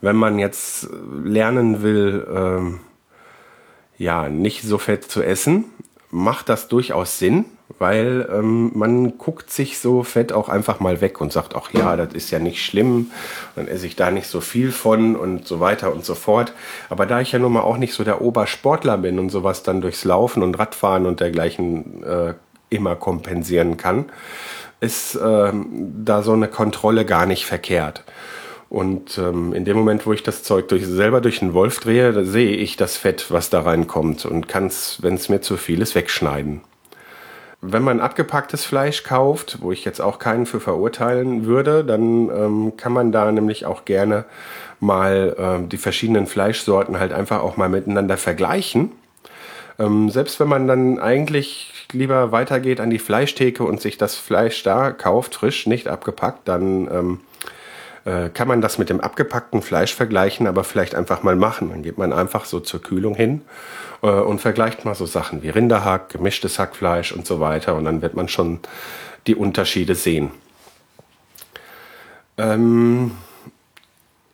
Wenn 0.00 0.16
man 0.16 0.38
jetzt 0.38 0.88
lernen 1.24 1.82
will, 1.82 2.26
ähm, 2.34 2.80
ja, 3.98 4.28
nicht 4.28 4.62
so 4.62 4.78
fett 4.78 5.04
zu 5.04 5.22
essen, 5.22 5.64
macht 6.10 6.48
das 6.48 6.68
durchaus 6.68 7.18
Sinn, 7.18 7.46
weil 7.78 8.28
ähm, 8.32 8.70
man 8.74 9.18
guckt 9.18 9.50
sich 9.50 9.78
so 9.78 10.02
Fett 10.02 10.32
auch 10.32 10.48
einfach 10.48 10.80
mal 10.80 11.00
weg 11.00 11.20
und 11.20 11.32
sagt, 11.32 11.56
ach 11.56 11.70
ja, 11.72 11.96
das 11.96 12.14
ist 12.14 12.30
ja 12.30 12.38
nicht 12.38 12.64
schlimm, 12.64 13.10
dann 13.54 13.68
esse 13.68 13.86
ich 13.86 13.96
da 13.96 14.10
nicht 14.10 14.28
so 14.28 14.40
viel 14.40 14.72
von 14.72 15.16
und 15.16 15.46
so 15.46 15.60
weiter 15.60 15.92
und 15.92 16.04
so 16.04 16.14
fort. 16.14 16.52
Aber 16.88 17.06
da 17.06 17.20
ich 17.20 17.32
ja 17.32 17.38
nun 17.38 17.52
mal 17.52 17.62
auch 17.62 17.76
nicht 17.76 17.94
so 17.94 18.04
der 18.04 18.22
Obersportler 18.22 18.98
bin 18.98 19.18
und 19.18 19.30
sowas 19.30 19.62
dann 19.62 19.80
durchs 19.80 20.04
Laufen 20.04 20.42
und 20.42 20.58
Radfahren 20.58 21.06
und 21.06 21.20
dergleichen 21.20 22.02
äh, 22.04 22.34
immer 22.70 22.96
kompensieren 22.96 23.76
kann, 23.76 24.06
ist 24.80 25.16
äh, 25.16 25.52
da 25.52 26.22
so 26.22 26.32
eine 26.32 26.48
Kontrolle 26.48 27.04
gar 27.04 27.26
nicht 27.26 27.46
verkehrt. 27.46 28.04
Und 28.68 29.16
ähm, 29.18 29.52
in 29.52 29.64
dem 29.64 29.76
Moment, 29.76 30.06
wo 30.06 30.12
ich 30.12 30.22
das 30.22 30.42
Zeug 30.42 30.68
durch, 30.68 30.84
selber 30.86 31.20
durch 31.20 31.38
den 31.38 31.54
Wolf 31.54 31.78
drehe, 31.80 32.24
sehe 32.24 32.56
ich 32.56 32.76
das 32.76 32.96
Fett, 32.96 33.30
was 33.30 33.48
da 33.48 33.60
reinkommt 33.60 34.26
und 34.26 34.48
kann 34.48 34.66
es, 34.66 34.98
wenn 35.02 35.14
es 35.14 35.28
mir 35.28 35.40
zu 35.40 35.56
viel 35.56 35.80
ist, 35.80 35.94
wegschneiden. 35.94 36.62
Wenn 37.62 37.82
man 37.82 38.00
abgepacktes 38.00 38.64
Fleisch 38.64 39.02
kauft, 39.02 39.58
wo 39.60 39.72
ich 39.72 39.84
jetzt 39.84 40.00
auch 40.00 40.18
keinen 40.18 40.46
für 40.46 40.60
verurteilen 40.60 41.46
würde, 41.46 41.84
dann 41.84 42.28
ähm, 42.30 42.76
kann 42.76 42.92
man 42.92 43.12
da 43.12 43.32
nämlich 43.32 43.64
auch 43.64 43.84
gerne 43.84 44.24
mal 44.78 45.34
ähm, 45.38 45.68
die 45.68 45.78
verschiedenen 45.78 46.26
Fleischsorten 46.26 47.00
halt 47.00 47.12
einfach 47.12 47.40
auch 47.40 47.56
mal 47.56 47.68
miteinander 47.68 48.18
vergleichen. 48.18 48.92
Ähm, 49.78 50.10
selbst 50.10 50.38
wenn 50.38 50.48
man 50.48 50.66
dann 50.66 50.98
eigentlich 50.98 51.86
lieber 51.92 52.32
weitergeht 52.32 52.80
an 52.80 52.90
die 52.90 52.98
Fleischtheke 52.98 53.64
und 53.64 53.80
sich 53.80 53.96
das 53.96 54.16
Fleisch 54.16 54.62
da 54.62 54.90
kauft, 54.90 55.34
frisch, 55.34 55.66
nicht 55.66 55.88
abgepackt, 55.88 56.46
dann 56.48 56.88
ähm, 56.90 57.20
äh, 58.06 58.30
kann 58.30 58.46
man 58.46 58.60
das 58.60 58.78
mit 58.78 58.88
dem 58.88 59.00
abgepackten 59.00 59.62
Fleisch 59.62 59.92
vergleichen, 59.92 60.46
aber 60.46 60.62
vielleicht 60.62 60.94
einfach 60.94 61.24
mal 61.24 61.34
machen. 61.34 61.70
Dann 61.70 61.82
geht 61.82 61.98
man 61.98 62.12
einfach 62.12 62.44
so 62.44 62.60
zur 62.60 62.80
Kühlung 62.80 63.16
hin 63.16 63.42
äh, 64.00 64.06
und 64.06 64.40
vergleicht 64.40 64.84
mal 64.84 64.94
so 64.94 65.06
Sachen 65.06 65.42
wie 65.42 65.50
Rinderhack, 65.50 66.10
gemischtes 66.10 66.60
Hackfleisch 66.60 67.10
und 67.10 67.26
so 67.26 67.40
weiter 67.40 67.74
und 67.74 67.84
dann 67.84 68.02
wird 68.02 68.14
man 68.14 68.28
schon 68.28 68.60
die 69.26 69.34
Unterschiede 69.34 69.96
sehen. 69.96 70.30
Ähm, 72.38 73.10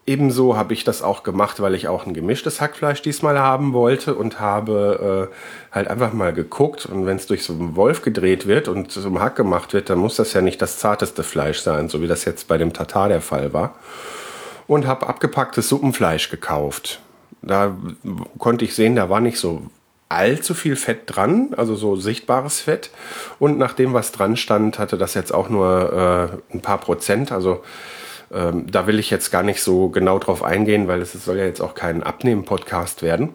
Ebenso 0.04 0.56
habe 0.56 0.74
ich 0.74 0.82
das 0.82 1.00
auch 1.00 1.22
gemacht, 1.22 1.60
weil 1.60 1.76
ich 1.76 1.86
auch 1.86 2.06
ein 2.06 2.14
gemischtes 2.14 2.60
Hackfleisch 2.60 3.02
diesmal 3.02 3.38
haben 3.38 3.72
wollte 3.72 4.16
und 4.16 4.40
habe 4.40 5.28
äh, 5.30 5.74
halt 5.74 5.86
einfach 5.86 6.12
mal 6.12 6.32
geguckt. 6.32 6.86
Und 6.86 7.06
wenn 7.06 7.16
es 7.16 7.28
durch 7.28 7.44
so 7.44 7.52
einen 7.52 7.76
Wolf 7.76 8.02
gedreht 8.02 8.48
wird 8.48 8.66
und 8.66 8.96
ein 8.96 9.20
Hack 9.20 9.36
gemacht 9.36 9.72
wird, 9.74 9.90
dann 9.90 9.98
muss 9.98 10.16
das 10.16 10.32
ja 10.32 10.40
nicht 10.40 10.60
das 10.60 10.78
zarteste 10.78 11.22
Fleisch 11.22 11.60
sein, 11.60 11.88
so 11.88 12.02
wie 12.02 12.08
das 12.08 12.24
jetzt 12.24 12.48
bei 12.48 12.58
dem 12.58 12.72
Tatar 12.72 13.08
der 13.08 13.20
Fall 13.20 13.52
war. 13.52 13.76
Und 14.66 14.88
habe 14.88 15.06
abgepacktes 15.06 15.68
Suppenfleisch 15.68 16.30
gekauft. 16.30 17.00
Da 17.40 17.76
konnte 18.38 18.64
ich 18.64 18.74
sehen, 18.74 18.96
da 18.96 19.08
war 19.08 19.20
nicht 19.20 19.38
so 19.38 19.62
allzu 20.08 20.54
viel 20.54 20.76
Fett 20.76 21.02
dran, 21.06 21.54
also 21.56 21.76
so 21.76 21.94
sichtbares 21.94 22.60
Fett. 22.60 22.90
Und 23.38 23.56
nach 23.56 23.72
dem, 23.72 23.92
was 23.94 24.10
dran 24.10 24.36
stand, 24.36 24.80
hatte 24.80 24.98
das 24.98 25.14
jetzt 25.14 25.32
auch 25.32 25.48
nur 25.48 26.40
äh, 26.52 26.54
ein 26.54 26.60
paar 26.60 26.78
Prozent. 26.78 27.30
Also 27.30 27.62
ähm, 28.32 28.70
da 28.70 28.86
will 28.86 28.98
ich 28.98 29.10
jetzt 29.10 29.30
gar 29.30 29.42
nicht 29.42 29.62
so 29.62 29.88
genau 29.88 30.18
drauf 30.18 30.42
eingehen, 30.42 30.88
weil 30.88 31.02
es 31.02 31.12
soll 31.12 31.38
ja 31.38 31.44
jetzt 31.44 31.60
auch 31.60 31.74
kein 31.74 32.02
Abnehmen-Podcast 32.02 33.02
werden. 33.02 33.34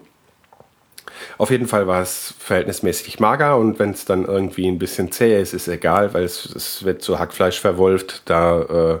Auf 1.36 1.50
jeden 1.50 1.66
Fall 1.66 1.86
war 1.86 2.02
es 2.02 2.34
verhältnismäßig 2.38 3.20
mager 3.20 3.56
und 3.56 3.78
wenn 3.78 3.90
es 3.90 4.04
dann 4.04 4.24
irgendwie 4.24 4.68
ein 4.68 4.78
bisschen 4.78 5.12
zäh 5.12 5.40
ist, 5.40 5.54
ist 5.54 5.68
egal, 5.68 6.14
weil 6.14 6.24
es, 6.24 6.44
es 6.46 6.84
wird 6.84 7.02
zu 7.02 7.18
Hackfleisch 7.18 7.60
verwolft, 7.60 8.22
da 8.24 8.60
äh, 8.60 8.98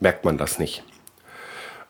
merkt 0.00 0.24
man 0.24 0.38
das 0.38 0.58
nicht. 0.58 0.84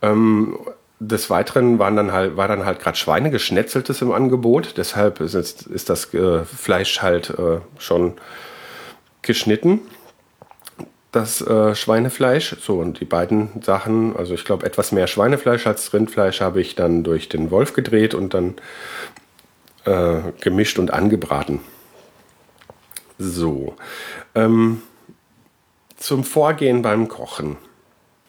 Ähm, 0.02 0.58
des 1.00 1.28
Weiteren 1.28 1.78
waren 1.78 1.96
dann 1.96 2.12
halt, 2.12 2.36
war 2.36 2.48
dann 2.48 2.64
halt 2.64 2.80
gerade 2.80 2.96
Schweinegeschnetzeltes 2.96 4.00
im 4.02 4.12
Angebot, 4.12 4.74
deshalb 4.76 5.20
ist, 5.20 5.34
ist 5.34 5.90
das 5.90 6.12
äh, 6.14 6.44
Fleisch 6.44 7.02
halt 7.02 7.30
äh, 7.30 7.60
schon 7.78 8.14
geschnitten 9.22 9.80
das 11.14 11.40
äh, 11.40 11.74
Schweinefleisch. 11.74 12.56
So, 12.60 12.78
und 12.80 13.00
die 13.00 13.04
beiden 13.04 13.62
Sachen, 13.62 14.16
also 14.16 14.34
ich 14.34 14.44
glaube, 14.44 14.66
etwas 14.66 14.92
mehr 14.92 15.06
Schweinefleisch 15.06 15.66
als 15.66 15.92
Rindfleisch 15.92 16.40
habe 16.40 16.60
ich 16.60 16.74
dann 16.74 17.04
durch 17.04 17.28
den 17.28 17.50
Wolf 17.50 17.72
gedreht 17.72 18.14
und 18.14 18.34
dann 18.34 18.54
äh, 19.84 20.32
gemischt 20.40 20.78
und 20.78 20.92
angebraten. 20.92 21.60
So. 23.18 23.76
Ähm, 24.34 24.82
zum 25.96 26.24
Vorgehen 26.24 26.82
beim 26.82 27.08
Kochen. 27.08 27.56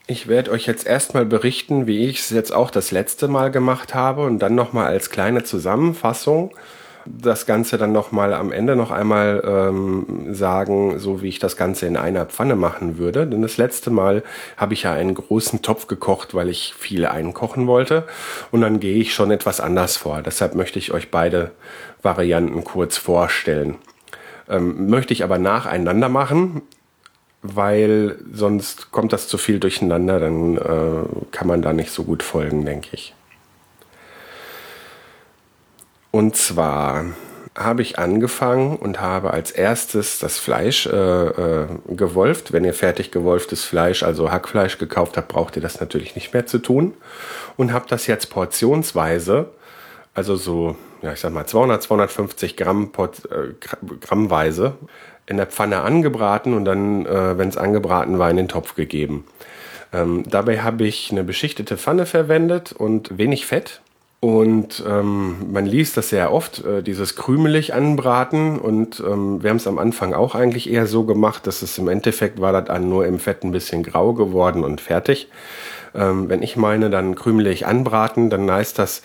Ich 0.08 0.28
werde 0.28 0.52
euch 0.52 0.68
jetzt 0.68 0.86
erstmal 0.86 1.26
berichten, 1.26 1.88
wie 1.88 2.08
ich 2.08 2.20
es 2.20 2.30
jetzt 2.30 2.54
auch 2.54 2.70
das 2.70 2.92
letzte 2.92 3.28
Mal 3.28 3.50
gemacht 3.50 3.96
habe 3.96 4.24
und 4.24 4.40
dann 4.40 4.54
nochmal 4.54 4.86
als 4.86 5.10
kleine 5.10 5.44
Zusammenfassung 5.44 6.56
das 7.06 7.46
Ganze 7.46 7.78
dann 7.78 7.92
nochmal 7.92 8.34
am 8.34 8.52
Ende 8.52 8.76
noch 8.76 8.92
einmal 8.92 9.44
ähm, 9.46 10.34
sagen, 10.34 11.00
so 11.00 11.22
wie 11.22 11.30
ich 11.30 11.40
das 11.40 11.56
Ganze 11.56 11.86
in 11.86 11.98
einer 11.98 12.26
Pfanne 12.26 12.56
machen 12.56 12.98
würde. 12.98 13.28
Denn 13.28 13.42
das 13.42 13.58
letzte 13.58 13.92
Mal 13.92 14.24
habe 14.58 14.74
ich 14.74 14.84
ja 14.84 14.94
einen 14.94 15.14
großen 15.14 15.62
Topf 15.62 15.88
gekocht, 15.88 16.34
weil 16.34 16.50
ich 16.50 16.74
viel 16.78 17.06
einkochen 17.06 17.68
wollte. 17.68 18.06
Und 18.52 18.62
dann 18.62 18.80
gehe 18.80 18.98
ich 18.98 19.14
schon 19.14 19.32
etwas 19.32 19.60
anders 19.60 19.98
vor. 19.98 20.22
Deshalb 20.22 20.56
möchte 20.56 20.80
ich 20.80 20.92
euch 20.92 21.12
beide 21.12 21.52
Varianten 22.02 22.64
kurz 22.64 22.98
vorstellen. 22.98 23.76
Ähm, 24.50 24.90
möchte 24.90 25.14
ich 25.14 25.24
aber 25.24 25.38
nacheinander 25.38 26.10
machen, 26.10 26.62
weil 27.42 28.18
sonst 28.32 28.92
kommt 28.92 29.14
das 29.14 29.28
zu 29.28 29.38
viel 29.38 29.60
durcheinander, 29.60 30.20
dann 30.20 30.58
äh, 30.58 31.32
kann 31.32 31.48
man 31.48 31.62
da 31.62 31.74
nicht 31.74 31.92
so 31.92 32.04
gut 32.04 32.24
folgen, 32.24 32.66
denke 32.66 32.90
ich. 32.94 33.14
Und 36.16 36.38
zwar 36.38 37.08
habe 37.58 37.82
ich 37.82 38.00
angefangen 38.00 38.78
und 38.78 39.02
habe 39.02 39.32
als 39.32 39.52
erstes 39.52 40.18
das 40.18 40.38
Fleisch 40.38 40.86
äh, 40.86 40.92
äh, 40.96 41.68
gewolft. 41.90 42.54
Wenn 42.54 42.64
ihr 42.64 42.74
fertig 42.74 43.12
gewolftes 43.12 43.66
Fleisch, 43.66 44.02
also 44.02 44.32
Hackfleisch 44.32 44.78
gekauft 44.78 45.18
habt, 45.18 45.28
braucht 45.28 45.58
ihr 45.58 45.62
das 45.62 45.82
natürlich 45.82 46.16
nicht 46.16 46.34
mehr 46.34 46.46
zu 46.46 46.60
tun. 46.60 46.94
Und 47.58 47.74
habe 47.74 47.88
das 47.90 48.08
jetzt 48.08 48.30
portionsweise, 48.30 49.50
also 50.14 50.38
so, 50.38 50.78
ja, 51.02 51.12
ich 51.12 51.20
sag 51.20 51.34
mal 51.34 51.48
200, 51.48 51.84
250 51.84 52.56
Gramm 52.56 52.94
Port, 52.94 53.30
äh, 53.30 53.54
Grammweise 54.00 54.76
in 55.26 55.36
der 55.36 55.48
Pfanne 55.48 55.82
angebraten 55.82 56.54
und 56.54 56.64
dann, 56.64 57.06
äh, 57.06 57.38
wenn 57.38 57.50
es 57.50 57.58
angebraten 57.58 58.20
war, 58.20 58.30
in 58.30 58.38
den 58.38 58.48
Topf 58.48 58.76
gegeben. 58.76 59.26
Ähm, 59.92 60.24
dabei 60.30 60.62
habe 60.62 60.86
ich 60.86 61.12
eine 61.12 61.26
beschichtete 61.26 61.76
Pfanne 61.76 62.06
verwendet 62.06 62.72
und 62.72 63.18
wenig 63.18 63.46
Fett 63.46 63.82
und 64.26 64.84
ähm, 64.88 65.36
man 65.52 65.68
liest 65.68 65.98
das 65.98 66.10
sehr 66.10 66.34
oft, 66.34 66.66
äh, 66.66 66.82
dieses 66.82 67.16
krümelig 67.16 67.76
anbraten. 67.76 68.58
Und 68.58 69.00
ähm, 69.00 69.44
wir 69.44 69.52
haben 69.52 69.58
es 69.58 69.68
am 69.68 69.78
Anfang 69.78 70.16
auch 70.16 70.34
eigentlich 70.34 70.68
eher 70.68 70.88
so 70.88 71.04
gemacht, 71.04 71.46
dass 71.46 71.62
es 71.62 71.78
im 71.78 71.88
Endeffekt 71.88 72.42
war 72.42 72.60
das 72.60 72.82
nur 72.82 73.06
im 73.06 73.20
Fett 73.20 73.44
ein 73.44 73.52
bisschen 73.52 73.84
grau 73.84 74.14
geworden 74.14 74.64
und 74.64 74.82
fertig. 74.82 75.30
Ähm, 75.94 76.28
wenn 76.28 76.42
ich 76.42 76.58
meine, 76.58 76.90
dann 76.90 77.14
krümelig 77.14 77.68
anbraten, 77.68 78.32
dann 78.32 78.50
heißt 78.50 78.80
das, 78.80 79.04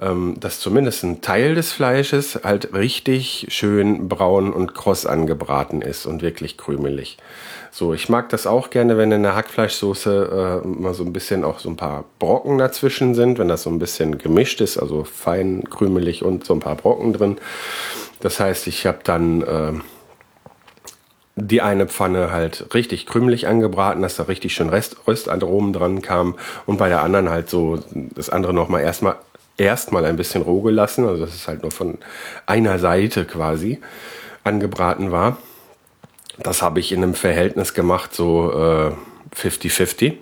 ähm, 0.00 0.36
dass 0.38 0.60
zumindest 0.60 1.02
ein 1.02 1.20
Teil 1.20 1.54
des 1.54 1.72
Fleisches 1.72 2.40
halt 2.44 2.72
richtig 2.72 3.46
schön 3.50 4.08
braun 4.08 4.52
und 4.52 4.74
kross 4.74 5.06
angebraten 5.06 5.82
ist 5.82 6.06
und 6.06 6.22
wirklich 6.22 6.56
krümelig. 6.56 7.16
So, 7.70 7.92
ich 7.92 8.08
mag 8.08 8.28
das 8.30 8.46
auch 8.46 8.70
gerne, 8.70 8.96
wenn 8.96 9.12
in 9.12 9.22
der 9.22 9.34
Hackfleischsoße 9.34 10.62
äh, 10.64 10.66
mal 10.66 10.94
so 10.94 11.04
ein 11.04 11.12
bisschen 11.12 11.44
auch 11.44 11.58
so 11.58 11.68
ein 11.68 11.76
paar 11.76 12.04
Brocken 12.18 12.58
dazwischen 12.58 13.14
sind, 13.14 13.38
wenn 13.38 13.48
das 13.48 13.64
so 13.64 13.70
ein 13.70 13.78
bisschen 13.78 14.18
gemischt 14.18 14.60
ist, 14.60 14.78
also 14.78 15.04
fein, 15.04 15.64
krümelig 15.68 16.24
und 16.24 16.44
so 16.44 16.54
ein 16.54 16.60
paar 16.60 16.76
Brocken 16.76 17.12
drin. 17.12 17.36
Das 18.20 18.40
heißt, 18.40 18.66
ich 18.66 18.86
habe 18.86 18.98
dann 19.04 19.42
äh, 19.42 19.72
die 21.36 21.62
eine 21.62 21.86
Pfanne 21.86 22.32
halt 22.32 22.74
richtig 22.74 23.06
krümelig 23.06 23.46
angebraten, 23.46 24.02
dass 24.02 24.16
da 24.16 24.24
richtig 24.24 24.54
schön 24.54 24.68
Rest, 24.68 24.96
Röstaromen 25.06 25.72
dran 25.72 26.02
kam 26.02 26.36
und 26.66 26.78
bei 26.78 26.88
der 26.88 27.02
anderen 27.02 27.28
halt 27.28 27.48
so 27.48 27.78
das 27.92 28.30
andere 28.30 28.52
nochmal 28.52 28.82
erstmal 28.82 29.16
erstmal 29.58 30.04
ein 30.06 30.16
bisschen 30.16 30.42
roh 30.42 30.62
gelassen, 30.62 31.06
also 31.06 31.26
dass 31.26 31.34
es 31.34 31.48
halt 31.48 31.62
nur 31.62 31.72
von 31.72 31.98
einer 32.46 32.78
Seite 32.78 33.24
quasi 33.24 33.80
angebraten 34.44 35.10
war. 35.12 35.36
Das 36.38 36.62
habe 36.62 36.80
ich 36.80 36.92
in 36.92 37.02
einem 37.02 37.14
Verhältnis 37.14 37.74
gemacht, 37.74 38.14
so 38.14 38.94
50-50. 39.36 40.06
Äh, 40.06 40.16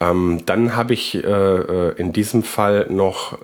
ähm, 0.00 0.42
dann 0.46 0.76
habe 0.76 0.94
ich 0.94 1.14
äh, 1.14 1.26
äh, 1.26 1.94
in 1.96 2.12
diesem 2.12 2.42
Fall 2.42 2.86
noch, 2.90 3.38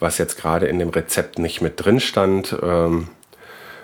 was 0.00 0.18
jetzt 0.18 0.36
gerade 0.36 0.66
in 0.66 0.78
dem 0.78 0.90
Rezept 0.90 1.38
nicht 1.38 1.60
mit 1.60 1.84
drin 1.84 2.00
stand, 2.00 2.56
ähm, 2.62 3.08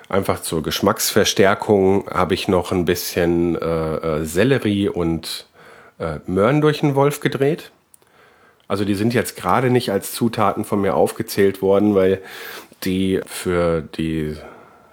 einfach 0.08 0.42
zur 0.42 0.62
Geschmacksverstärkung 0.62 2.08
habe 2.10 2.34
ich 2.34 2.48
noch 2.48 2.72
ein 2.72 2.84
bisschen 2.84 3.56
äh, 3.56 3.96
äh 4.20 4.24
Sellerie 4.24 4.88
und 4.88 5.46
äh, 5.98 6.18
Möhren 6.26 6.60
durch 6.60 6.80
den 6.80 6.94
Wolf 6.94 7.20
gedreht. 7.20 7.70
Also 8.68 8.84
die 8.84 8.94
sind 8.94 9.14
jetzt 9.14 9.36
gerade 9.36 9.70
nicht 9.70 9.90
als 9.90 10.12
Zutaten 10.12 10.64
von 10.64 10.80
mir 10.80 10.94
aufgezählt 10.94 11.62
worden, 11.62 11.94
weil 11.94 12.20
die 12.84 13.20
für 13.26 13.82
die 13.82 14.36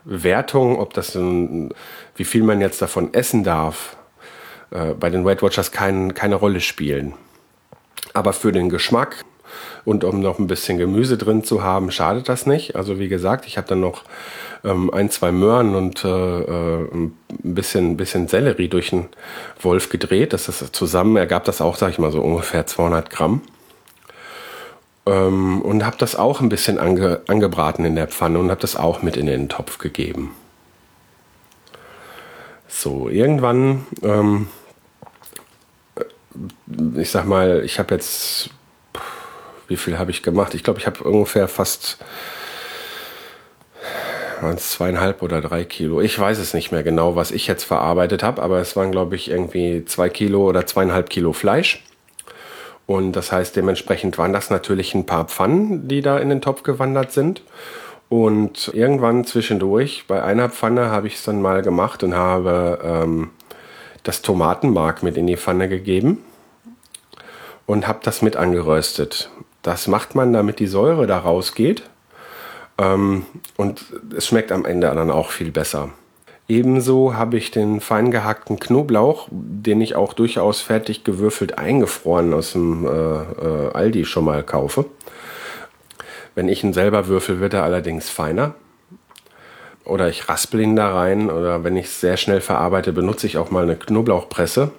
Wertung, 0.05 0.79
ob 0.79 0.93
das 0.93 1.15
wie 1.15 2.23
viel 2.23 2.43
man 2.43 2.61
jetzt 2.61 2.81
davon 2.81 3.13
essen 3.13 3.43
darf, 3.43 3.97
äh, 4.71 4.93
bei 4.93 5.09
den 5.09 5.25
Weight 5.25 5.41
Watchers 5.41 5.71
kein, 5.71 6.13
keine 6.13 6.35
Rolle 6.35 6.61
spielen. 6.61 7.13
Aber 8.13 8.33
für 8.33 8.51
den 8.51 8.69
Geschmack 8.69 9.25
und 9.83 10.03
um 10.03 10.19
noch 10.19 10.39
ein 10.39 10.47
bisschen 10.47 10.77
Gemüse 10.77 11.17
drin 11.17 11.43
zu 11.43 11.63
haben, 11.63 11.91
schadet 11.91 12.29
das 12.29 12.45
nicht. 12.45 12.75
Also 12.75 12.97
wie 12.99 13.07
gesagt, 13.07 13.45
ich 13.45 13.57
habe 13.57 13.67
dann 13.67 13.81
noch 13.81 14.03
ähm, 14.63 14.91
ein, 14.93 15.09
zwei 15.09 15.31
Möhren 15.31 15.75
und 15.75 16.03
äh, 16.03 16.07
äh, 16.09 16.87
ein 16.93 17.13
bisschen, 17.43 17.97
bisschen 17.97 18.27
Sellerie 18.27 18.67
durch 18.67 18.89
den 18.89 19.07
Wolf 19.61 19.89
gedreht. 19.89 20.33
Das 20.33 20.49
ist 20.49 20.75
zusammen 20.75 21.17
ergab 21.17 21.45
das 21.45 21.61
auch, 21.61 21.75
sag 21.75 21.91
ich 21.91 21.99
mal, 21.99 22.11
so 22.11 22.21
ungefähr 22.21 22.65
200 22.65 23.09
Gramm. 23.09 23.41
Ähm, 25.05 25.61
und 25.61 25.85
habe 25.85 25.97
das 25.97 26.15
auch 26.15 26.41
ein 26.41 26.49
bisschen 26.49 26.79
ange, 26.79 27.21
angebraten 27.27 27.85
in 27.85 27.95
der 27.95 28.07
Pfanne 28.07 28.39
und 28.39 28.49
habe 28.49 28.61
das 28.61 28.75
auch 28.75 29.01
mit 29.01 29.17
in 29.17 29.27
den 29.27 29.49
Topf 29.49 29.77
gegeben. 29.77 30.35
So, 32.67 33.09
irgendwann, 33.09 33.85
ähm, 34.03 34.47
äh, 35.95 37.01
ich 37.01 37.11
sag 37.11 37.25
mal, 37.25 37.63
ich 37.63 37.79
habe 37.79 37.93
jetzt, 37.93 38.49
wie 39.67 39.77
viel 39.77 39.97
habe 39.97 40.11
ich 40.11 40.23
gemacht? 40.23 40.53
Ich 40.53 40.63
glaube, 40.63 40.79
ich 40.79 40.87
habe 40.87 41.03
ungefähr 41.03 41.47
fast 41.47 41.99
waren 44.41 44.55
es 44.55 44.71
zweieinhalb 44.71 45.21
oder 45.21 45.41
drei 45.41 45.63
Kilo. 45.63 46.01
Ich 46.01 46.17
weiß 46.17 46.37
es 46.39 46.53
nicht 46.53 46.71
mehr 46.71 46.83
genau, 46.83 47.15
was 47.15 47.31
ich 47.31 47.47
jetzt 47.47 47.63
verarbeitet 47.63 48.23
habe, 48.23 48.41
aber 48.41 48.59
es 48.59 48.75
waren, 48.75 48.91
glaube 48.91 49.15
ich, 49.15 49.29
irgendwie 49.29 49.85
zwei 49.85 50.09
Kilo 50.09 50.47
oder 50.47 50.65
zweieinhalb 50.65 51.09
Kilo 51.09 51.33
Fleisch. 51.33 51.83
Und 52.87 53.13
das 53.13 53.31
heißt, 53.31 53.55
dementsprechend 53.55 54.17
waren 54.17 54.33
das 54.33 54.49
natürlich 54.49 54.93
ein 54.93 55.05
paar 55.05 55.25
Pfannen, 55.25 55.87
die 55.87 56.01
da 56.01 56.19
in 56.19 56.29
den 56.29 56.41
Topf 56.41 56.63
gewandert 56.63 57.11
sind. 57.11 57.41
Und 58.09 58.71
irgendwann 58.73 59.25
zwischendurch, 59.25 60.05
bei 60.07 60.21
einer 60.21 60.49
Pfanne, 60.49 60.91
habe 60.91 61.07
ich 61.07 61.15
es 61.15 61.23
dann 61.23 61.41
mal 61.41 61.63
gemacht 61.63 62.03
und 62.03 62.13
habe 62.13 62.79
ähm, 62.83 63.31
das 64.03 64.21
Tomatenmark 64.21 65.01
mit 65.01 65.17
in 65.17 65.25
die 65.25 65.37
Pfanne 65.37 65.67
gegeben 65.67 66.23
und 67.65 67.87
habe 67.87 67.99
das 68.03 68.21
mit 68.21 68.35
angeröstet. 68.35 69.31
Das 69.63 69.87
macht 69.87 70.13
man, 70.13 70.31
damit 70.31 70.59
die 70.59 70.67
Säure 70.67 71.07
da 71.07 71.17
rausgeht. 71.17 71.83
Ähm, 72.77 73.25
und 73.57 73.83
es 74.15 74.27
schmeckt 74.27 74.51
am 74.51 74.65
Ende 74.65 74.87
dann 74.93 75.09
auch 75.09 75.31
viel 75.31 75.51
besser. 75.51 75.89
Ebenso 76.47 77.15
habe 77.15 77.37
ich 77.37 77.49
den 77.49 77.81
fein 77.81 78.11
gehackten 78.11 78.59
Knoblauch, 78.59 79.27
den 79.31 79.81
ich 79.81 79.95
auch 79.95 80.13
durchaus 80.13 80.61
fertig 80.61 81.03
gewürfelt 81.03 81.57
eingefroren 81.57 82.33
aus 82.35 82.51
dem 82.51 82.85
äh, 82.85 82.89
äh, 82.89 83.71
Aldi 83.73 84.05
schon 84.05 84.25
mal 84.25 84.43
kaufe. 84.43 84.85
Wenn 86.35 86.47
ich 86.47 86.63
ihn 86.63 86.73
selber 86.73 87.07
würfel, 87.07 87.39
wird 87.39 87.55
er 87.55 87.63
allerdings 87.63 88.09
feiner. 88.09 88.53
Oder 89.85 90.09
ich 90.09 90.29
raspel 90.29 90.61
ihn 90.61 90.75
da 90.75 90.93
rein. 90.93 91.31
Oder 91.31 91.63
wenn 91.63 91.77
ich 91.77 91.85
es 91.85 92.01
sehr 92.01 92.17
schnell 92.17 92.41
verarbeite, 92.41 92.93
benutze 92.93 93.25
ich 93.25 93.37
auch 93.37 93.49
mal 93.49 93.63
eine 93.63 93.75
Knoblauchpresse. 93.75 94.71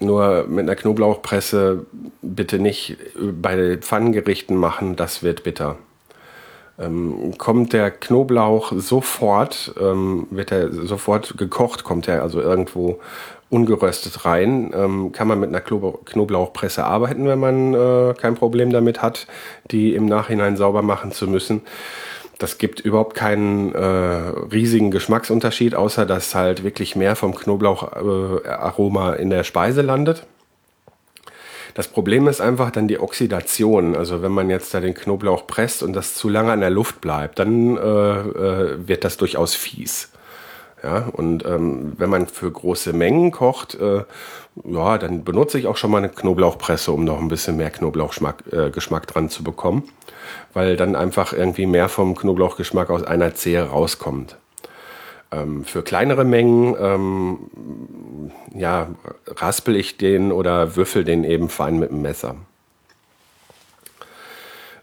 Nur 0.00 0.46
mit 0.46 0.60
einer 0.60 0.76
Knoblauchpresse 0.76 1.84
bitte 2.22 2.58
nicht 2.58 2.96
bei 3.18 3.76
Pfannengerichten 3.78 4.56
machen, 4.56 4.96
das 4.96 5.22
wird 5.22 5.42
bitter. 5.42 5.76
Ähm, 6.80 7.34
kommt 7.38 7.72
der 7.72 7.90
Knoblauch 7.90 8.72
sofort, 8.76 9.74
ähm, 9.80 10.28
wird 10.30 10.52
er 10.52 10.72
sofort 10.72 11.36
gekocht, 11.36 11.82
kommt 11.82 12.06
er 12.06 12.22
also 12.22 12.40
irgendwo 12.40 13.00
ungeröstet 13.50 14.24
rein, 14.24 14.72
ähm, 14.74 15.12
kann 15.12 15.26
man 15.26 15.40
mit 15.40 15.48
einer 15.48 15.60
Knoblauchpresse 15.60 16.84
arbeiten, 16.84 17.26
wenn 17.26 17.38
man 17.38 17.74
äh, 17.74 18.14
kein 18.14 18.34
Problem 18.34 18.70
damit 18.70 19.02
hat, 19.02 19.26
die 19.70 19.94
im 19.94 20.06
Nachhinein 20.06 20.56
sauber 20.56 20.82
machen 20.82 21.12
zu 21.12 21.26
müssen. 21.26 21.62
Das 22.38 22.58
gibt 22.58 22.78
überhaupt 22.78 23.16
keinen 23.16 23.74
äh, 23.74 23.84
riesigen 23.84 24.92
Geschmacksunterschied, 24.92 25.74
außer 25.74 26.06
dass 26.06 26.36
halt 26.36 26.62
wirklich 26.62 26.94
mehr 26.94 27.16
vom 27.16 27.34
Knoblaucharoma 27.34 29.14
äh, 29.14 29.22
in 29.22 29.30
der 29.30 29.42
Speise 29.42 29.82
landet. 29.82 30.24
Das 31.78 31.86
Problem 31.86 32.26
ist 32.26 32.40
einfach 32.40 32.72
dann 32.72 32.88
die 32.88 32.98
Oxidation. 32.98 33.94
Also 33.94 34.20
wenn 34.20 34.32
man 34.32 34.50
jetzt 34.50 34.74
da 34.74 34.80
den 34.80 34.94
Knoblauch 34.94 35.46
presst 35.46 35.84
und 35.84 35.92
das 35.92 36.14
zu 36.14 36.28
lange 36.28 36.50
an 36.50 36.58
der 36.58 36.70
Luft 36.70 37.00
bleibt, 37.00 37.38
dann 37.38 37.76
äh, 37.76 37.80
äh, 37.80 38.88
wird 38.88 39.04
das 39.04 39.16
durchaus 39.16 39.54
fies. 39.54 40.10
Ja, 40.82 41.08
und 41.12 41.44
ähm, 41.46 41.92
wenn 41.96 42.10
man 42.10 42.26
für 42.26 42.50
große 42.50 42.92
Mengen 42.92 43.30
kocht, 43.30 43.76
äh, 43.76 44.02
ja, 44.64 44.98
dann 44.98 45.22
benutze 45.22 45.56
ich 45.56 45.68
auch 45.68 45.76
schon 45.76 45.92
mal 45.92 45.98
eine 45.98 46.08
Knoblauchpresse, 46.08 46.90
um 46.90 47.04
noch 47.04 47.20
ein 47.20 47.28
bisschen 47.28 47.56
mehr 47.56 47.70
Knoblauchgeschmack 47.70 48.42
äh, 48.50 49.06
dran 49.06 49.28
zu 49.28 49.44
bekommen, 49.44 49.84
weil 50.54 50.76
dann 50.76 50.96
einfach 50.96 51.32
irgendwie 51.32 51.66
mehr 51.66 51.88
vom 51.88 52.16
Knoblauchgeschmack 52.16 52.90
aus 52.90 53.04
einer 53.04 53.36
Zehe 53.36 53.62
rauskommt. 53.62 54.36
Ähm, 55.30 55.64
für 55.64 55.82
kleinere 55.82 56.24
Mengen, 56.24 56.74
ähm, 56.80 58.30
ja, 58.54 58.88
raspel 59.26 59.76
ich 59.76 59.98
den 59.98 60.32
oder 60.32 60.76
würfel 60.76 61.04
den 61.04 61.24
eben 61.24 61.48
fein 61.50 61.78
mit 61.78 61.90
dem 61.90 62.02
Messer. 62.02 62.36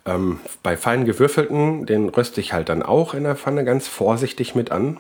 Ähm, 0.05 0.39
bei 0.61 0.77
fein 0.77 1.05
gewürfelten, 1.05 1.87
den 1.87 2.09
röste 2.09 2.39
ich 2.39 2.53
halt 2.53 2.69
dann 2.69 2.83
auch 2.83 3.15
in 3.15 3.23
der 3.23 3.35
Pfanne 3.35 3.65
ganz 3.65 3.87
vorsichtig 3.87 4.53
mit 4.53 4.71
an. 4.71 4.97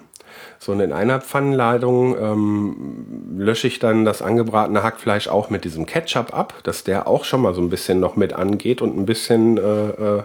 So 0.57 0.71
und 0.71 0.79
in 0.79 0.91
einer 0.91 1.21
Pfannenladung 1.21 2.17
ähm, 2.17 3.37
lösche 3.37 3.67
ich 3.67 3.77
dann 3.77 4.03
das 4.03 4.23
angebratene 4.23 4.81
Hackfleisch 4.81 5.27
auch 5.27 5.51
mit 5.51 5.63
diesem 5.63 5.85
Ketchup 5.85 6.33
ab, 6.33 6.55
dass 6.63 6.83
der 6.83 7.07
auch 7.07 7.23
schon 7.23 7.41
mal 7.41 7.53
so 7.53 7.61
ein 7.61 7.69
bisschen 7.69 7.99
noch 7.99 8.15
mit 8.15 8.33
angeht 8.33 8.81
und 8.81 8.97
ein 8.97 9.05
bisschen 9.05 9.57
äh, 9.57 9.61
äh, 9.61 10.23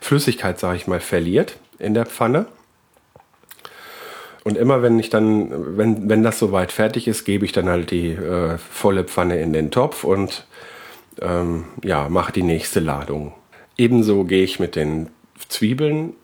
Flüssigkeit, 0.00 0.60
sage 0.60 0.76
ich 0.76 0.86
mal, 0.86 1.00
verliert 1.00 1.56
in 1.78 1.94
der 1.94 2.06
Pfanne. 2.06 2.46
Und 4.44 4.58
immer 4.58 4.82
wenn 4.82 4.98
ich 4.98 5.08
dann, 5.08 5.76
wenn, 5.76 6.08
wenn 6.08 6.22
das 6.22 6.38
soweit 6.38 6.72
fertig 6.72 7.06
ist, 7.06 7.24
gebe 7.24 7.44
ich 7.44 7.52
dann 7.52 7.68
halt 7.68 7.90
die 7.90 8.10
äh, 8.10 8.58
volle 8.58 9.04
Pfanne 9.04 9.40
in 9.40 9.52
den 9.52 9.70
Topf 9.70 10.04
und 10.04 10.46
ähm, 11.20 11.64
ja, 11.84 12.08
mache 12.08 12.32
die 12.32 12.42
nächste 12.42 12.80
Ladung. 12.80 13.32
Ebenso 13.76 14.24
gehe 14.24 14.42
ich 14.42 14.58
mit 14.58 14.74
den 14.74 15.08
Zwiebeln 15.48 16.14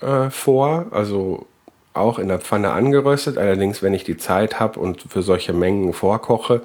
äh, 0.00 0.30
vor, 0.30 0.86
also 0.90 1.46
auch 1.94 2.18
in 2.18 2.28
der 2.28 2.38
Pfanne 2.38 2.70
angeröstet. 2.70 3.38
Allerdings, 3.38 3.82
wenn 3.82 3.94
ich 3.94 4.04
die 4.04 4.16
Zeit 4.16 4.60
habe 4.60 4.78
und 4.80 5.02
für 5.08 5.22
solche 5.22 5.52
Mengen 5.52 5.92
vorkoche, 5.92 6.62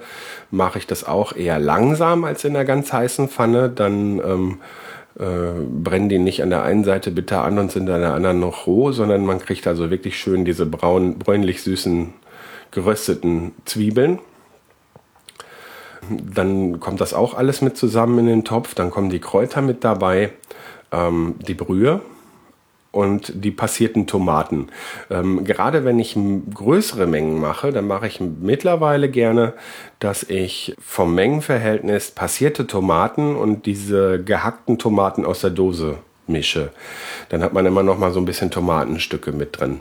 mache 0.52 0.80
ich 0.80 0.88
das 0.88 1.04
auch 1.04 1.36
eher 1.36 1.60
langsam 1.60 2.24
als 2.24 2.44
in 2.44 2.54
der 2.54 2.66
ganz 2.66 2.94
heißen 2.94 3.30
Pfanne. 3.30 3.70
Dann 3.70 4.20
ähm, 4.20 4.60
äh, 5.20 5.60
brennen 5.70 6.10
die 6.10 6.20
nicht 6.20 6.42
an 6.42 6.50
der 6.50 6.64
einen 6.64 6.84
Seite 6.84 7.12
bitter 7.12 7.44
an 7.44 7.60
und 7.60 7.72
sind 7.72 7.90
an 7.90 8.02
der 8.02 8.14
anderen 8.14 8.40
noch 8.40 8.66
roh, 8.66 8.92
sondern 8.92 9.26
man 9.26 9.40
kriegt 9.40 9.68
also 9.68 9.90
wirklich 9.90 10.18
schön 10.18 10.46
diese 10.46 10.66
braun, 10.66 11.20
bräunlich 11.20 11.62
süßen 11.62 12.14
gerösteten 12.72 13.54
Zwiebeln. 13.66 14.20
Dann 16.10 16.80
kommt 16.80 17.00
das 17.00 17.14
auch 17.14 17.36
alles 17.36 17.62
mit 17.62 17.78
zusammen 17.78 18.20
in 18.20 18.26
den 18.26 18.44
Topf. 18.44 18.76
Dann 18.76 18.90
kommen 18.90 19.10
die 19.10 19.20
Kräuter 19.20 19.62
mit 19.62 19.84
dabei, 19.84 20.32
ähm, 20.92 21.36
die 21.48 21.54
Brühe, 21.54 22.02
und 22.94 23.44
die 23.44 23.52
passierten 23.52 24.06
Tomaten. 24.06 24.68
Ähm, 25.10 25.44
gerade 25.44 25.84
wenn 25.84 26.00
ich 26.00 26.16
größere 26.54 27.08
Mengen 27.08 27.42
mache, 27.42 27.72
dann 27.72 27.88
mache 27.88 28.06
ich 28.08 28.22
mittlerweile 28.22 29.10
gerne, 29.10 29.54
dass 30.00 30.22
ich 30.22 30.76
vom 30.80 31.16
Mengenverhältnis 31.16 32.12
passierte 32.12 32.68
Tomaten 32.68 33.36
und 33.36 33.66
diese 33.66 34.24
gehackten 34.24 34.78
Tomaten 34.78 35.26
aus 35.26 35.42
der 35.42 35.50
Dose 35.50 35.98
mische. 36.28 36.72
Dann 37.30 37.42
hat 37.42 37.52
man 37.52 37.66
immer 37.66 37.82
noch 37.82 37.98
mal 37.98 38.14
so 38.14 38.20
ein 38.20 38.26
bisschen 38.26 38.52
Tomatenstücke 38.52 39.32
mit 39.32 39.60
drin. 39.60 39.80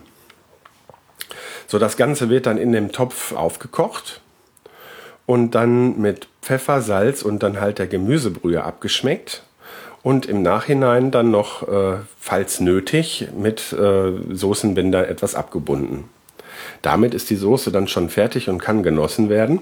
So, 1.66 1.78
das 1.78 1.98
Ganze 1.98 2.30
wird 2.30 2.46
dann 2.46 2.56
in 2.56 2.72
dem 2.72 2.92
Topf 2.92 3.32
aufgekocht 3.32 4.22
und 5.26 5.54
dann 5.54 6.00
mit 6.00 6.28
Pfeffer, 6.40 6.80
Salz 6.80 7.20
und 7.22 7.42
dann 7.42 7.60
halt 7.60 7.78
der 7.78 7.86
Gemüsebrühe 7.86 8.64
abgeschmeckt 8.64 9.42
und 10.02 10.26
im 10.26 10.42
Nachhinein 10.42 11.10
dann 11.10 11.30
noch, 11.30 11.66
äh, 11.68 11.98
falls 12.18 12.60
nötig, 12.60 13.28
mit 13.36 13.72
äh, 13.72 14.12
Soßenbinder 14.30 15.08
etwas 15.08 15.34
abgebunden. 15.34 16.04
Damit 16.82 17.14
ist 17.14 17.30
die 17.30 17.36
Soße 17.36 17.70
dann 17.70 17.88
schon 17.88 18.08
fertig 18.08 18.48
und 18.48 18.58
kann 18.58 18.82
genossen 18.82 19.28
werden, 19.28 19.60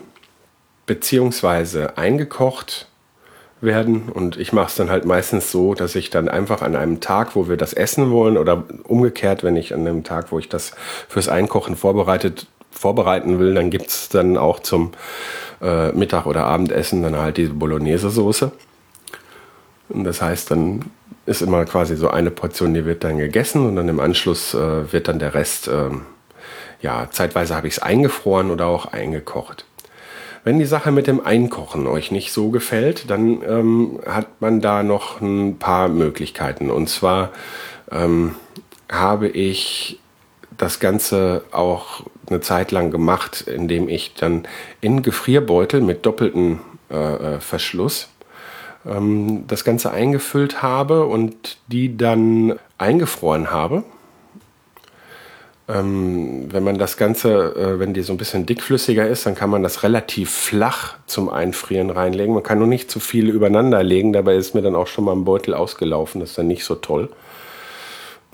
beziehungsweise 0.87 1.99
eingekocht 1.99 2.89
werden. 3.61 4.09
Und 4.09 4.39
ich 4.39 4.53
mache 4.53 4.69
es 4.69 4.75
dann 4.77 4.91
halt 4.91 5.05
meistens 5.05 5.51
so, 5.51 5.75
dass 5.75 5.95
ich 5.95 6.09
dann 6.11 6.29
einfach 6.29 6.63
an 6.63 6.75
einem 6.75 7.01
Tag, 7.01 7.37
wo 7.37 7.49
wir 7.49 7.59
das 7.59 7.75
essen 7.75 8.11
wollen, 8.11 8.39
oder 8.39 8.65
umgekehrt, 8.85 9.43
wenn 9.45 9.57
ich 9.57 9.75
an 9.75 9.81
einem 9.81 10.05
Tag, 10.05 10.33
wo 10.33 10.39
ich 10.39 10.49
das 10.49 10.73
fürs 11.09 11.29
Einkochen 11.29 11.77
vorbereitet 11.77 12.47
vorbereiten 12.73 13.41
will, 13.41 13.55
dann 13.55 13.71
gibt 13.71 13.89
es 13.89 14.09
dann 14.11 14.37
auch 14.37 14.61
zum 14.61 14.93
äh, 15.61 15.91
Mittag- 15.91 16.27
oder 16.27 16.47
Abendessen 16.47 17.03
dann 17.03 17.17
halt 17.17 17.37
diese 17.37 17.53
Bolognese-Soße. 17.53 18.53
Und 19.91 20.05
das 20.05 20.23
heißt, 20.23 20.51
dann 20.51 20.83
ist 21.27 21.43
immer 21.43 21.65
quasi 21.65 21.97
so 21.97 22.09
eine 22.09 22.31
Portion, 22.31 22.75
die 22.75 22.85
wird 22.85 23.05
dann 23.05 23.19
gegessen 23.19 23.67
und 23.67 23.77
dann 23.77 23.89
im 23.89 24.01
Anschluss 24.01 24.55
äh, 24.55 24.93
wird 24.93 25.09
dann 25.09 25.19
der 25.19 25.35
Rest, 25.35 25.69
äh, 25.69 25.91
ja, 26.81 27.09
zeitweise 27.11 27.55
habe 27.55 27.69
ich 27.69 27.75
es 27.75 27.79
eingefroren 27.83 28.51
oder 28.51 28.67
auch 28.67 28.87
eingekocht. 28.87 29.65
Wenn 30.43 30.59
die 30.59 30.65
Sache 30.65 30.91
mit 30.91 31.07
dem 31.07 31.25
Einkochen 31.25 31.87
euch 31.87 32.11
nicht 32.11 32.33
so 32.33 32.49
gefällt, 32.49 33.11
dann 33.11 33.43
ähm, 33.47 34.01
hat 34.07 34.41
man 34.41 34.63
da 34.63 34.83
noch 34.83 35.21
ein 35.21 35.59
paar 35.59 35.89
Möglichkeiten. 35.89 36.71
Und 36.71 36.89
zwar 36.89 37.31
ähm, 37.93 38.35
habe 38.91 39.29
ich 39.29 40.01
das 40.57 40.81
Ganze 40.81 41.45
auch 41.53 42.05
eine 42.29 42.41
Zeit 42.41 42.71
lang 42.71 42.91
gemacht, 42.91 43.43
indem 43.43 43.89
ich 43.89 44.15
dann 44.15 44.45
in 44.81 45.03
Gefrierbeutel 45.03 45.83
mit 45.83 46.07
doppeltem 46.07 46.61
äh, 46.91 46.97
äh 47.35 47.41
Verschluss 47.41 48.09
ähm, 48.87 49.45
das 49.47 49.65
Ganze 49.65 49.91
eingefüllt 49.91 50.63
habe 50.63 51.07
und 51.07 51.59
die 51.69 51.97
dann 51.97 52.59
eingefroren 52.79 53.51
habe. 53.51 53.85
Ähm, 55.69 56.53
wenn 56.53 56.65
man 56.65 56.79
das 56.79 56.97
Ganze, 56.97 57.55
äh, 57.55 57.79
wenn 57.79 57.95
die 57.95 58.03
so 58.03 58.13
ein 58.13 58.17
bisschen 58.17 58.47
dickflüssiger 58.47 59.07
ist, 59.07 59.27
dann 59.27 59.35
kann 59.35 59.51
man 59.51 59.63
das 59.63 59.83
relativ 59.83 60.31
flach 60.31 60.97
zum 61.07 61.29
Einfrieren 61.29 61.91
reinlegen. 61.91 62.35
Man 62.35 62.43
kann 62.43 62.59
nur 62.59 62.67
nicht 62.67 62.91
zu 62.91 62.99
viel 62.99 63.29
übereinander 63.29 63.83
legen, 63.83 64.13
dabei 64.13 64.35
ist 64.37 64.55
mir 64.55 64.63
dann 64.63 64.75
auch 64.75 64.89
schon 64.89 65.05
mal 65.05 65.13
ein 65.13 65.25
Beutel 65.25 65.55
ausgelaufen, 65.55 66.21
das 66.21 66.31
ist 66.31 66.39
dann 66.39 66.49
nicht 66.49 66.65
so 66.65 66.75
toll. 66.75 67.09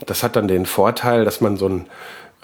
Das 0.06 0.22
hat 0.22 0.36
dann 0.36 0.48
den 0.48 0.66
Vorteil, 0.66 1.24
dass 1.24 1.40
man 1.40 1.56
so 1.56 1.66
einen 1.66 1.86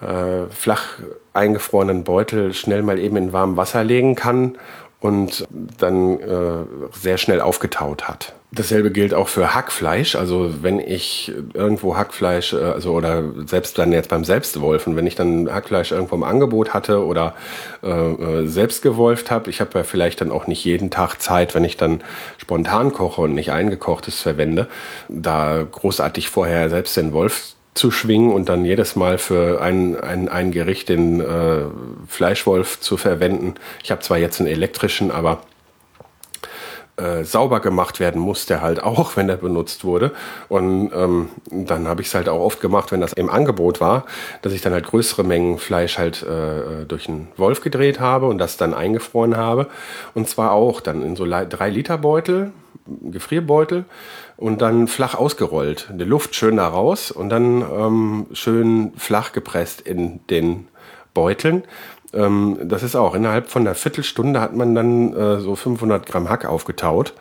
äh, 0.00 0.50
flach 0.50 0.98
eingefrorenen 1.32 2.04
Beutel 2.04 2.52
schnell 2.52 2.82
mal 2.82 2.98
eben 2.98 3.16
in 3.16 3.32
warmem 3.32 3.56
Wasser 3.56 3.84
legen 3.84 4.14
kann 4.14 4.58
und 5.02 5.48
dann 5.78 6.20
äh, 6.20 6.64
sehr 6.92 7.18
schnell 7.18 7.40
aufgetaut 7.40 8.06
hat. 8.06 8.34
Dasselbe 8.52 8.92
gilt 8.92 9.14
auch 9.14 9.26
für 9.28 9.52
Hackfleisch. 9.52 10.14
Also 10.14 10.62
wenn 10.62 10.78
ich 10.78 11.32
irgendwo 11.54 11.96
Hackfleisch, 11.96 12.52
äh, 12.52 12.58
also 12.58 12.92
oder 12.92 13.24
selbst 13.46 13.78
dann 13.78 13.90
jetzt 13.90 14.10
beim 14.10 14.24
Selbstwolfen, 14.24 14.94
wenn 14.94 15.06
ich 15.08 15.16
dann 15.16 15.52
Hackfleisch 15.52 15.90
irgendwo 15.90 16.14
im 16.14 16.22
Angebot 16.22 16.72
hatte 16.72 17.04
oder 17.04 17.34
äh, 17.82 17.88
äh 17.88 18.46
selbst 18.46 18.82
gewolft 18.82 19.32
habe, 19.32 19.50
ich 19.50 19.60
habe 19.60 19.76
ja 19.78 19.82
vielleicht 19.82 20.20
dann 20.20 20.30
auch 20.30 20.46
nicht 20.46 20.64
jeden 20.64 20.90
Tag 20.90 21.16
Zeit, 21.20 21.56
wenn 21.56 21.64
ich 21.64 21.76
dann 21.76 22.02
spontan 22.38 22.92
koche 22.92 23.22
und 23.22 23.34
nicht 23.34 23.50
eingekochtes 23.50 24.20
verwende, 24.20 24.68
da 25.08 25.66
großartig 25.68 26.28
vorher 26.28 26.70
selbst 26.70 26.96
den 26.96 27.12
Wolf 27.12 27.54
zu 27.74 27.90
schwingen 27.90 28.32
und 28.32 28.48
dann 28.48 28.64
jedes 28.64 28.96
Mal 28.96 29.18
für 29.18 29.60
ein, 29.62 29.98
ein, 29.98 30.28
ein 30.28 30.52
Gericht 30.52 30.88
den 30.88 31.20
äh, 31.20 31.62
Fleischwolf 32.06 32.80
zu 32.80 32.96
verwenden. 32.96 33.54
Ich 33.82 33.90
habe 33.90 34.02
zwar 34.02 34.18
jetzt 34.18 34.40
einen 34.40 34.48
elektrischen, 34.48 35.10
aber 35.10 35.42
äh, 36.98 37.24
sauber 37.24 37.60
gemacht 37.60 38.00
werden 38.00 38.20
muss 38.20 38.44
der 38.44 38.60
halt 38.60 38.82
auch, 38.82 39.16
wenn 39.16 39.26
der 39.26 39.36
benutzt 39.36 39.84
wurde. 39.84 40.12
Und 40.48 40.92
ähm, 40.94 41.30
dann 41.50 41.88
habe 41.88 42.02
ich 42.02 42.08
es 42.08 42.14
halt 42.14 42.28
auch 42.28 42.40
oft 42.40 42.60
gemacht, 42.60 42.92
wenn 42.92 43.00
das 43.00 43.14
im 43.14 43.30
Angebot 43.30 43.80
war, 43.80 44.04
dass 44.42 44.52
ich 44.52 44.60
dann 44.60 44.74
halt 44.74 44.86
größere 44.86 45.24
Mengen 45.24 45.58
Fleisch 45.58 45.96
halt 45.96 46.22
äh, 46.22 46.84
durch 46.86 47.08
einen 47.08 47.28
Wolf 47.38 47.62
gedreht 47.62 48.00
habe 48.00 48.26
und 48.26 48.36
das 48.38 48.58
dann 48.58 48.74
eingefroren 48.74 49.36
habe. 49.36 49.68
Und 50.14 50.28
zwar 50.28 50.52
auch 50.52 50.82
dann 50.82 51.02
in 51.02 51.16
so 51.16 51.24
drei 51.24 51.70
Liter 51.70 51.96
Beutel, 51.96 52.52
Gefrierbeutel 52.86 53.84
und 54.36 54.62
dann 54.62 54.88
flach 54.88 55.14
ausgerollt. 55.14 55.88
Die 55.92 56.04
Luft 56.04 56.34
schön 56.34 56.56
da 56.56 56.68
raus 56.68 57.10
und 57.10 57.28
dann 57.28 57.62
ähm, 57.62 58.26
schön 58.32 58.92
flach 58.96 59.32
gepresst 59.32 59.80
in 59.80 60.20
den 60.28 60.68
Beuteln 61.14 61.64
ähm, 62.14 62.58
das 62.62 62.82
ist 62.82 62.94
auch, 62.94 63.14
innerhalb 63.14 63.48
von 63.48 63.62
einer 63.62 63.74
Viertelstunde 63.74 64.40
hat 64.40 64.54
man 64.54 64.74
dann 64.74 65.14
äh, 65.14 65.40
so 65.40 65.56
500 65.56 66.06
Gramm 66.06 66.28
Hack 66.28 66.44
aufgetaut, 66.44 67.14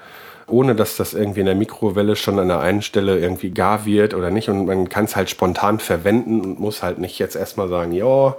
ohne 0.47 0.75
dass 0.75 0.97
das 0.97 1.13
irgendwie 1.13 1.41
in 1.41 1.45
der 1.45 1.55
Mikrowelle 1.55 2.15
schon 2.15 2.39
an 2.39 2.49
der 2.49 2.59
einen 2.59 2.81
Stelle 2.81 3.17
irgendwie 3.19 3.51
gar 3.51 3.85
wird 3.85 4.13
oder 4.13 4.31
nicht. 4.31 4.49
Und 4.49 4.65
man 4.65 4.89
kann 4.89 5.05
es 5.05 5.15
halt 5.15 5.29
spontan 5.29 5.79
verwenden 5.79 6.41
und 6.41 6.59
muss 6.59 6.83
halt 6.83 6.97
nicht 6.99 7.19
jetzt 7.19 7.35
erstmal 7.35 7.69
sagen, 7.69 7.93
ja, 7.93 8.35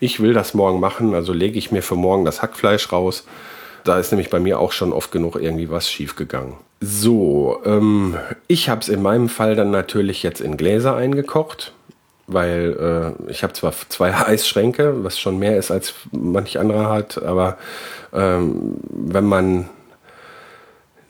ich 0.00 0.20
will 0.20 0.32
das 0.32 0.54
morgen 0.54 0.80
machen, 0.80 1.14
also 1.14 1.32
lege 1.32 1.58
ich 1.58 1.70
mir 1.70 1.82
für 1.82 1.96
morgen 1.96 2.24
das 2.24 2.42
Hackfleisch 2.42 2.90
raus. 2.92 3.24
Da 3.84 3.98
ist 3.98 4.12
nämlich 4.12 4.30
bei 4.30 4.38
mir 4.38 4.58
auch 4.58 4.72
schon 4.72 4.92
oft 4.92 5.12
genug 5.12 5.36
irgendwie 5.36 5.70
was 5.70 5.90
schiefgegangen. 5.90 6.54
So, 6.80 7.60
ähm, 7.64 8.16
ich 8.48 8.68
habe 8.68 8.80
es 8.80 8.88
in 8.88 9.02
meinem 9.02 9.28
Fall 9.28 9.54
dann 9.54 9.70
natürlich 9.70 10.22
jetzt 10.22 10.40
in 10.40 10.56
Gläser 10.56 10.96
eingekocht 10.96 11.72
weil 12.26 13.16
äh, 13.28 13.30
ich 13.30 13.42
habe 13.42 13.52
zwar 13.52 13.72
zwei 13.88 14.14
Eisschränke, 14.26 15.04
was 15.04 15.18
schon 15.18 15.38
mehr 15.38 15.56
ist 15.56 15.70
als 15.70 15.94
manch 16.12 16.58
anderer 16.58 16.90
hat, 16.90 17.22
aber 17.22 17.58
ähm, 18.12 18.76
wenn 18.90 19.24
man 19.24 19.68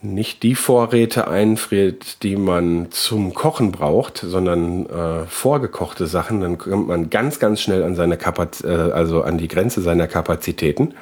nicht 0.05 0.43
die 0.43 0.57
Vorräte 0.57 1.29
einfriert, 1.29 2.25
die 2.25 2.35
man 2.35 2.89
zum 2.91 3.35
Kochen 3.35 3.71
braucht, 3.71 4.19
sondern 4.19 4.87
äh, 4.87 5.27
vorgekochte 5.27 6.07
Sachen, 6.07 6.41
dann 6.41 6.59
kommt 6.59 6.89
man 6.89 7.09
ganz, 7.09 7.39
ganz 7.39 7.61
schnell 7.61 7.85
an 7.85 7.95
seine 7.95 8.17
Kapaz 8.17 8.65
äh, 8.65 8.67
also 8.67 9.23
an 9.23 9.39
die 9.39 9.47
Grenze 9.47 9.81
seiner 9.81 10.09
Kapazitäten. 10.09 10.95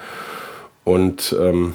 Und 0.84 1.36
ähm, 1.38 1.74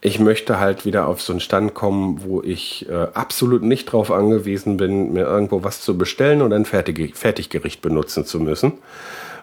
ich 0.00 0.20
möchte 0.20 0.60
halt 0.60 0.84
wieder 0.84 1.08
auf 1.08 1.22
so 1.22 1.32
einen 1.32 1.40
Stand 1.40 1.72
kommen, 1.72 2.20
wo 2.24 2.42
ich 2.42 2.86
äh, 2.90 3.06
absolut 3.14 3.62
nicht 3.62 3.88
darauf 3.88 4.10
angewiesen 4.10 4.76
bin, 4.76 5.14
mir 5.14 5.24
irgendwo 5.24 5.64
was 5.64 5.80
zu 5.80 5.96
bestellen 5.96 6.42
oder 6.42 6.56
ein 6.56 6.66
Fertig 6.66 7.16
Fertiggericht 7.16 7.80
benutzen 7.80 8.26
zu 8.26 8.38
müssen. 8.38 8.72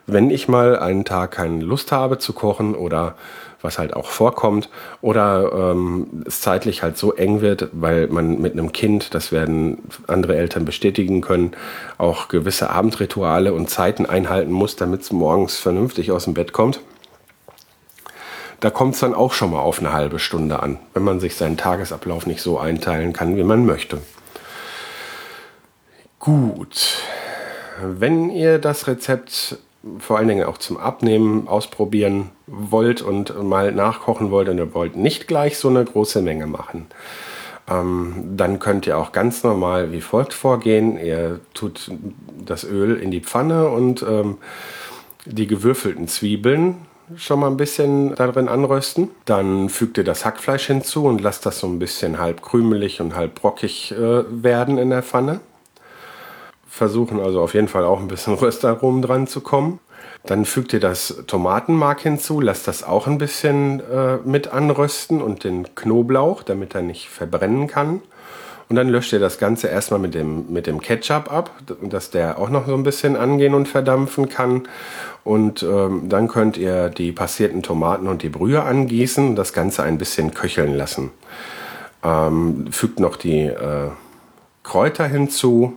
Wenn 0.05 0.29
ich 0.29 0.47
mal 0.47 0.77
einen 0.77 1.03
Tag 1.03 1.31
keine 1.31 1.63
Lust 1.63 1.91
habe 1.91 2.19
zu 2.19 2.33
kochen 2.33 2.75
oder 2.75 3.15
was 3.61 3.79
halt 3.79 3.95
auch 3.95 4.09
vorkommt 4.09 4.69
oder 5.01 5.71
ähm, 5.71 6.23
es 6.25 6.41
zeitlich 6.41 6.83
halt 6.83 6.95
so 6.95 7.13
eng 7.13 7.41
wird, 7.41 7.69
weil 7.71 8.07
man 8.07 8.39
mit 8.39 8.53
einem 8.53 8.71
Kind, 8.71 9.15
das 9.15 9.31
werden 9.31 9.79
andere 10.05 10.35
Eltern 10.35 10.65
bestätigen 10.65 11.21
können, 11.21 11.51
auch 11.97 12.27
gewisse 12.27 12.69
Abendrituale 12.69 13.53
und 13.53 13.69
Zeiten 13.69 14.05
einhalten 14.05 14.51
muss, 14.51 14.75
damit 14.75 15.01
es 15.01 15.11
morgens 15.11 15.57
vernünftig 15.57 16.11
aus 16.11 16.25
dem 16.25 16.35
Bett 16.35 16.53
kommt 16.53 16.81
da 18.61 18.69
kommt 18.69 18.93
es 18.93 19.01
dann 19.01 19.15
auch 19.15 19.33
schon 19.33 19.51
mal 19.51 19.59
auf 19.59 19.79
eine 19.79 19.91
halbe 19.91 20.19
Stunde 20.19 20.61
an, 20.61 20.77
wenn 20.93 21.03
man 21.03 21.19
sich 21.19 21.35
seinen 21.35 21.57
Tagesablauf 21.57 22.27
nicht 22.27 22.41
so 22.41 22.59
einteilen 22.59 23.11
kann, 23.11 23.35
wie 23.35 23.43
man 23.43 23.65
möchte. 23.65 24.01
Gut, 26.19 26.99
wenn 27.81 28.29
ihr 28.29 28.59
das 28.59 28.87
Rezept 28.87 29.57
vor 29.97 30.19
allen 30.19 30.27
Dingen 30.27 30.45
auch 30.45 30.59
zum 30.59 30.77
Abnehmen 30.77 31.47
ausprobieren 31.47 32.29
wollt 32.45 33.01
und 33.01 33.41
mal 33.43 33.71
nachkochen 33.71 34.29
wollt 34.29 34.47
und 34.47 34.59
ihr 34.59 34.75
wollt 34.75 34.95
nicht 34.95 35.27
gleich 35.27 35.57
so 35.57 35.67
eine 35.67 35.83
große 35.83 36.21
Menge 36.21 36.45
machen, 36.45 36.85
ähm, 37.67 38.13
dann 38.37 38.59
könnt 38.59 38.85
ihr 38.85 38.99
auch 38.99 39.11
ganz 39.11 39.43
normal 39.43 39.91
wie 39.91 40.01
folgt 40.01 40.35
vorgehen. 40.35 40.99
Ihr 41.03 41.39
tut 41.55 41.91
das 42.45 42.63
Öl 42.63 42.97
in 42.97 43.09
die 43.09 43.21
Pfanne 43.21 43.69
und 43.69 44.03
ähm, 44.03 44.37
die 45.25 45.47
gewürfelten 45.47 46.07
Zwiebeln 46.07 46.85
schon 47.15 47.39
mal 47.39 47.47
ein 47.47 47.57
bisschen 47.57 48.15
darin 48.15 48.47
anrösten. 48.47 49.09
Dann 49.25 49.69
fügt 49.69 49.97
ihr 49.97 50.03
das 50.03 50.25
Hackfleisch 50.25 50.67
hinzu 50.67 51.05
und 51.05 51.21
lasst 51.21 51.45
das 51.45 51.59
so 51.59 51.67
ein 51.67 51.79
bisschen 51.79 52.19
halb 52.19 52.41
krümelig 52.41 53.01
und 53.01 53.15
halb 53.15 53.35
brockig 53.35 53.91
äh, 53.91 54.23
werden 54.29 54.77
in 54.77 54.89
der 54.89 55.03
Pfanne. 55.03 55.39
Versuchen 56.67 57.19
also 57.19 57.41
auf 57.41 57.53
jeden 57.53 57.67
Fall 57.67 57.83
auch 57.83 57.99
ein 57.99 58.07
bisschen 58.07 58.33
Röstaromen 58.41 59.01
dran 59.01 59.27
zu 59.27 59.41
kommen. 59.41 59.79
Dann 60.25 60.45
fügt 60.45 60.73
ihr 60.73 60.79
das 60.79 61.23
Tomatenmark 61.27 62.01
hinzu, 62.01 62.41
lasst 62.41 62.67
das 62.67 62.83
auch 62.83 63.07
ein 63.07 63.17
bisschen 63.17 63.79
äh, 63.79 64.17
mit 64.23 64.49
anrösten 64.49 65.21
und 65.21 65.43
den 65.43 65.73
Knoblauch, 65.73 66.43
damit 66.43 66.75
er 66.75 66.83
nicht 66.83 67.09
verbrennen 67.09 67.67
kann. 67.67 68.01
Und 68.71 68.77
dann 68.77 68.87
löscht 68.87 69.11
ihr 69.11 69.19
das 69.19 69.37
Ganze 69.37 69.67
erstmal 69.67 69.99
mit 69.99 70.13
dem, 70.13 70.45
mit 70.47 70.65
dem 70.65 70.79
Ketchup 70.79 71.29
ab, 71.29 71.51
dass 71.81 72.09
der 72.09 72.39
auch 72.39 72.49
noch 72.49 72.67
so 72.67 72.73
ein 72.73 72.83
bisschen 72.83 73.17
angehen 73.17 73.53
und 73.53 73.67
verdampfen 73.67 74.29
kann. 74.29 74.61
Und 75.25 75.61
ähm, 75.61 76.07
dann 76.07 76.29
könnt 76.29 76.55
ihr 76.55 76.87
die 76.87 77.11
passierten 77.11 77.63
Tomaten 77.63 78.07
und 78.07 78.23
die 78.23 78.29
Brühe 78.29 78.63
angießen 78.63 79.27
und 79.27 79.35
das 79.35 79.51
Ganze 79.51 79.83
ein 79.83 79.97
bisschen 79.97 80.33
köcheln 80.33 80.73
lassen. 80.73 81.11
Ähm, 82.01 82.67
fügt 82.71 83.01
noch 83.01 83.17
die 83.17 83.41
äh, 83.41 83.89
Kräuter 84.63 85.05
hinzu 85.05 85.73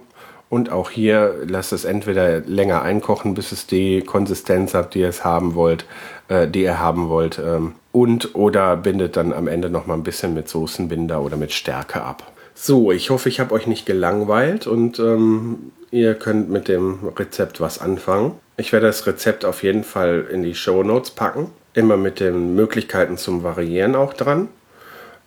und 0.49 0.71
auch 0.71 0.89
hier 0.89 1.35
lasst 1.49 1.73
es 1.73 1.85
entweder 1.85 2.43
länger 2.43 2.83
einkochen, 2.83 3.35
bis 3.35 3.51
es 3.51 3.67
die 3.67 4.03
Konsistenz 4.03 4.73
hat, 4.73 4.95
die 4.95 5.01
ihr 5.01 5.09
es 5.09 5.25
haben 5.25 5.57
wollt, 5.57 5.85
äh, 6.29 6.47
die 6.47 6.63
ihr 6.63 6.79
haben 6.79 7.09
wollt, 7.09 7.41
ähm, 7.45 7.73
und 7.91 8.37
oder 8.37 8.77
bindet 8.77 9.17
dann 9.17 9.33
am 9.33 9.49
Ende 9.49 9.69
noch 9.69 9.87
mal 9.87 9.95
ein 9.95 10.05
bisschen 10.05 10.33
mit 10.33 10.49
Soßenbinder 10.49 11.21
oder 11.23 11.37
mit 11.37 11.53
Stärke 11.53 12.01
ab. 12.01 12.34
So, 12.55 12.93
ich 12.93 13.11
hoffe, 13.11 13.29
ich 13.29 13.41
habe 13.41 13.55
euch 13.55 13.67
nicht 13.67 13.85
gelangweilt 13.85 14.67
und 14.67 14.99
ähm, 14.99 15.73
ihr 15.91 16.15
könnt 16.15 16.51
mit 16.51 16.69
dem 16.69 17.09
Rezept 17.17 17.61
was 17.61 17.81
anfangen. 17.81 18.33
Ich 18.57 18.73
werde 18.73 18.87
das 18.87 19.07
Rezept 19.07 19.45
auf 19.45 19.63
jeden 19.65 19.83
Fall 19.83 20.29
in 20.31 20.43
die 20.43 20.55
Show 20.55 20.83
Notes 20.85 21.11
packen. 21.11 21.51
Immer 21.75 21.97
mit 21.97 22.21
den 22.21 22.55
Möglichkeiten 22.55 23.17
zum 23.17 23.43
Variieren 23.43 23.97
auch 23.97 24.15
dran. 24.15 24.49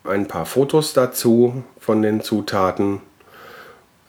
Ein 0.06 0.30
paar 0.30 0.46
Fotos 0.46 0.94
dazu 0.94 1.63
von 1.80 2.02
den 2.02 2.22
Zutaten 2.22 3.02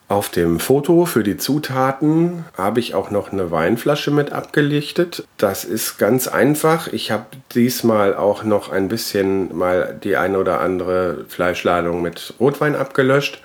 auf 0.08 0.30
dem 0.30 0.58
Foto 0.58 1.04
für 1.04 1.22
die 1.22 1.36
Zutaten 1.36 2.46
habe 2.56 2.80
ich 2.80 2.94
auch 2.94 3.10
noch 3.10 3.30
eine 3.30 3.50
Weinflasche 3.50 4.10
mit 4.10 4.32
abgelichtet. 4.32 5.24
Das 5.36 5.64
ist 5.64 5.98
ganz 5.98 6.26
einfach. 6.28 6.88
Ich 6.88 7.10
habe 7.10 7.26
diesmal 7.54 8.16
auch 8.16 8.42
noch 8.42 8.72
ein 8.72 8.88
bisschen 8.88 9.54
mal 9.54 9.98
die 10.02 10.16
eine 10.16 10.38
oder 10.38 10.62
andere 10.62 11.26
Fleischladung 11.28 12.00
mit 12.00 12.32
Rotwein 12.40 12.74
abgelöscht. 12.74 13.42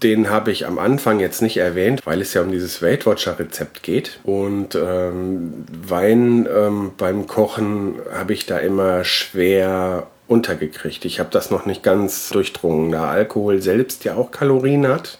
Den 0.00 0.30
habe 0.30 0.52
ich 0.52 0.64
am 0.64 0.78
Anfang 0.78 1.18
jetzt 1.18 1.42
nicht 1.42 1.56
erwähnt, 1.56 2.00
weil 2.04 2.20
es 2.20 2.34
ja 2.34 2.42
um 2.42 2.52
dieses 2.52 2.80
Weight 2.80 3.04
Watcher 3.04 3.36
Rezept 3.36 3.82
geht. 3.82 4.20
Und 4.22 4.76
ähm, 4.76 5.64
Wein 5.86 6.48
ähm, 6.52 6.92
beim 6.96 7.26
Kochen 7.26 7.96
habe 8.14 8.32
ich 8.32 8.46
da 8.46 8.58
immer 8.58 9.02
schwer 9.02 10.06
untergekriegt. 10.28 11.04
Ich 11.04 11.18
habe 11.18 11.30
das 11.32 11.50
noch 11.50 11.66
nicht 11.66 11.82
ganz 11.82 12.30
durchdrungen, 12.30 12.92
da 12.92 13.08
Alkohol 13.08 13.60
selbst 13.60 14.04
ja 14.04 14.14
auch 14.14 14.30
Kalorien 14.30 14.86
hat. 14.86 15.18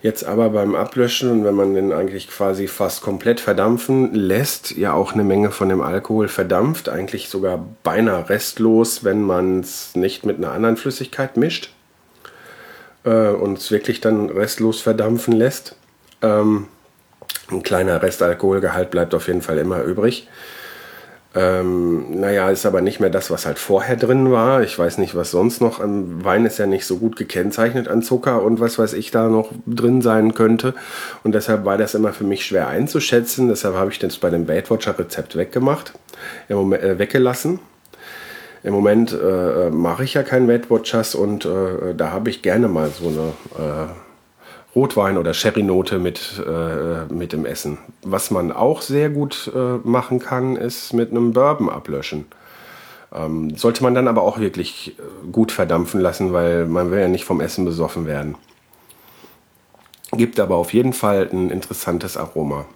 Jetzt 0.00 0.24
aber 0.24 0.50
beim 0.50 0.76
Ablöschen, 0.76 1.44
wenn 1.44 1.56
man 1.56 1.74
den 1.74 1.92
eigentlich 1.92 2.30
quasi 2.30 2.68
fast 2.68 3.02
komplett 3.02 3.40
verdampfen 3.40 4.14
lässt, 4.14 4.76
ja 4.76 4.92
auch 4.92 5.12
eine 5.12 5.24
Menge 5.24 5.50
von 5.50 5.68
dem 5.68 5.80
Alkohol 5.80 6.28
verdampft, 6.28 6.88
eigentlich 6.88 7.28
sogar 7.28 7.66
beinahe 7.82 8.28
restlos, 8.28 9.02
wenn 9.02 9.22
man 9.22 9.60
es 9.60 9.96
nicht 9.96 10.24
mit 10.24 10.36
einer 10.36 10.52
anderen 10.52 10.76
Flüssigkeit 10.76 11.36
mischt 11.36 11.72
äh, 13.02 13.28
und 13.28 13.58
es 13.58 13.72
wirklich 13.72 14.00
dann 14.00 14.30
restlos 14.30 14.80
verdampfen 14.80 15.32
lässt. 15.32 15.74
Ähm, 16.22 16.68
ein 17.50 17.64
kleiner 17.64 18.00
Restalkoholgehalt 18.00 18.90
bleibt 18.92 19.14
auf 19.14 19.26
jeden 19.26 19.42
Fall 19.42 19.58
immer 19.58 19.82
übrig. 19.82 20.28
Ähm, 21.34 22.20
naja, 22.20 22.48
ist 22.50 22.64
aber 22.64 22.80
nicht 22.80 23.00
mehr 23.00 23.10
das, 23.10 23.30
was 23.30 23.44
halt 23.44 23.58
vorher 23.58 23.96
drin 23.96 24.32
war. 24.32 24.62
Ich 24.62 24.78
weiß 24.78 24.96
nicht, 24.96 25.14
was 25.14 25.30
sonst 25.30 25.60
noch. 25.60 25.78
Am 25.78 26.24
Wein 26.24 26.46
ist 26.46 26.58
ja 26.58 26.66
nicht 26.66 26.86
so 26.86 26.96
gut 26.96 27.16
gekennzeichnet 27.16 27.86
an 27.86 28.02
Zucker 28.02 28.42
und 28.42 28.60
was 28.60 28.78
weiß 28.78 28.94
ich 28.94 29.10
da 29.10 29.28
noch 29.28 29.52
drin 29.66 30.00
sein 30.00 30.34
könnte. 30.34 30.74
Und 31.24 31.34
deshalb 31.34 31.66
war 31.66 31.76
das 31.76 31.94
immer 31.94 32.12
für 32.14 32.24
mich 32.24 32.46
schwer 32.46 32.68
einzuschätzen. 32.68 33.48
Deshalb 33.48 33.74
habe 33.74 33.90
ich 33.90 33.98
das 33.98 34.16
bei 34.16 34.30
dem 34.30 34.48
Weight 34.48 34.70
Watcher 34.70 34.98
Rezept 34.98 35.36
weggemacht, 35.36 35.92
äh, 36.48 36.98
weggelassen. 36.98 37.60
Im 38.62 38.72
Moment 38.72 39.12
äh, 39.12 39.70
mache 39.70 40.04
ich 40.04 40.14
ja 40.14 40.22
keinen 40.22 40.48
Weight 40.48 40.70
Watchers 40.70 41.14
und 41.14 41.44
äh, 41.44 41.94
da 41.96 42.10
habe 42.10 42.30
ich 42.30 42.42
gerne 42.42 42.68
mal 42.68 42.90
so 42.90 43.08
eine 43.08 43.86
äh, 43.86 43.88
Rotwein- 44.78 45.18
oder 45.18 45.34
Sherry-Note 45.34 45.98
mit, 45.98 46.40
äh, 46.46 47.12
mit 47.12 47.32
dem 47.32 47.44
Essen. 47.44 47.78
Was 48.02 48.30
man 48.30 48.52
auch 48.52 48.80
sehr 48.80 49.10
gut 49.10 49.50
äh, 49.52 49.78
machen 49.82 50.20
kann, 50.20 50.54
ist 50.54 50.92
mit 50.92 51.10
einem 51.10 51.32
Bourbon 51.32 51.68
ablöschen. 51.68 52.26
Ähm, 53.12 53.56
sollte 53.56 53.82
man 53.82 53.94
dann 53.94 54.06
aber 54.06 54.22
auch 54.22 54.38
wirklich 54.38 54.96
äh, 54.98 55.30
gut 55.32 55.50
verdampfen 55.50 56.00
lassen, 56.00 56.32
weil 56.32 56.66
man 56.66 56.92
will 56.92 57.00
ja 57.00 57.08
nicht 57.08 57.24
vom 57.24 57.40
Essen 57.40 57.64
besoffen 57.64 58.06
werden. 58.06 58.36
Gibt 60.12 60.38
aber 60.38 60.56
auf 60.56 60.72
jeden 60.72 60.92
Fall 60.92 61.28
ein 61.32 61.50
interessantes 61.50 62.16
Aroma. 62.16 62.66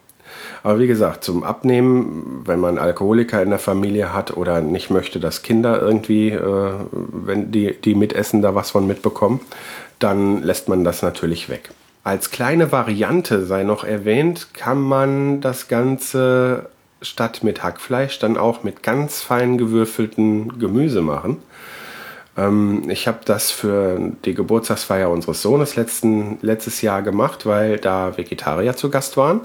Aber 0.65 0.81
wie 0.81 0.87
gesagt, 0.89 1.23
zum 1.23 1.45
Abnehmen, 1.45 2.43
wenn 2.47 2.59
man 2.59 2.79
Alkoholiker 2.79 3.43
in 3.43 3.51
der 3.51 3.59
Familie 3.59 4.13
hat 4.13 4.37
oder 4.37 4.61
nicht 4.61 4.91
möchte, 4.91 5.21
dass 5.21 5.43
Kinder 5.43 5.81
irgendwie, 5.81 6.31
äh, 6.31 6.73
wenn 6.91 7.53
die, 7.53 7.81
die 7.81 7.95
mitessen, 7.95 8.43
da 8.43 8.57
was 8.57 8.73
von 8.73 8.87
mitbekommen, 8.87 9.41
dann 9.99 10.43
lässt 10.43 10.69
man 10.69 10.83
das 10.83 11.03
natürlich 11.03 11.49
weg. 11.49 11.71
Als 12.05 12.31
kleine 12.31 12.73
Variante 12.73 13.47
sei 13.47 13.63
noch 13.63 13.85
erwähnt, 13.85 14.55
kann 14.55 14.81
man 14.81 15.41
das 15.41 15.69
Ganze 15.69 16.69
statt 17.01 17.45
mit 17.45 17.63
Hackfleisch 17.63 18.19
dann 18.19 18.37
auch 18.37 18.65
mit 18.65 18.83
ganz 18.83 19.23
fein 19.23 19.57
gewürfelten 19.57 20.59
Gemüse 20.59 21.01
machen. 21.01 21.39
Ähm, 22.37 22.89
ich 22.89 23.07
habe 23.07 23.21
das 23.25 23.51
für 23.53 24.01
die 24.25 24.35
Geburtstagsfeier 24.35 25.11
unseres 25.11 25.43
Sohnes 25.43 25.77
letzten, 25.77 26.39
letztes 26.43 26.83
Jahr 26.83 27.03
gemacht, 27.03 27.47
weil 27.47 27.79
da 27.79 28.17
Vegetarier 28.17 28.77
zu 28.77 28.91
Gast 28.91 29.17
waren. 29.17 29.41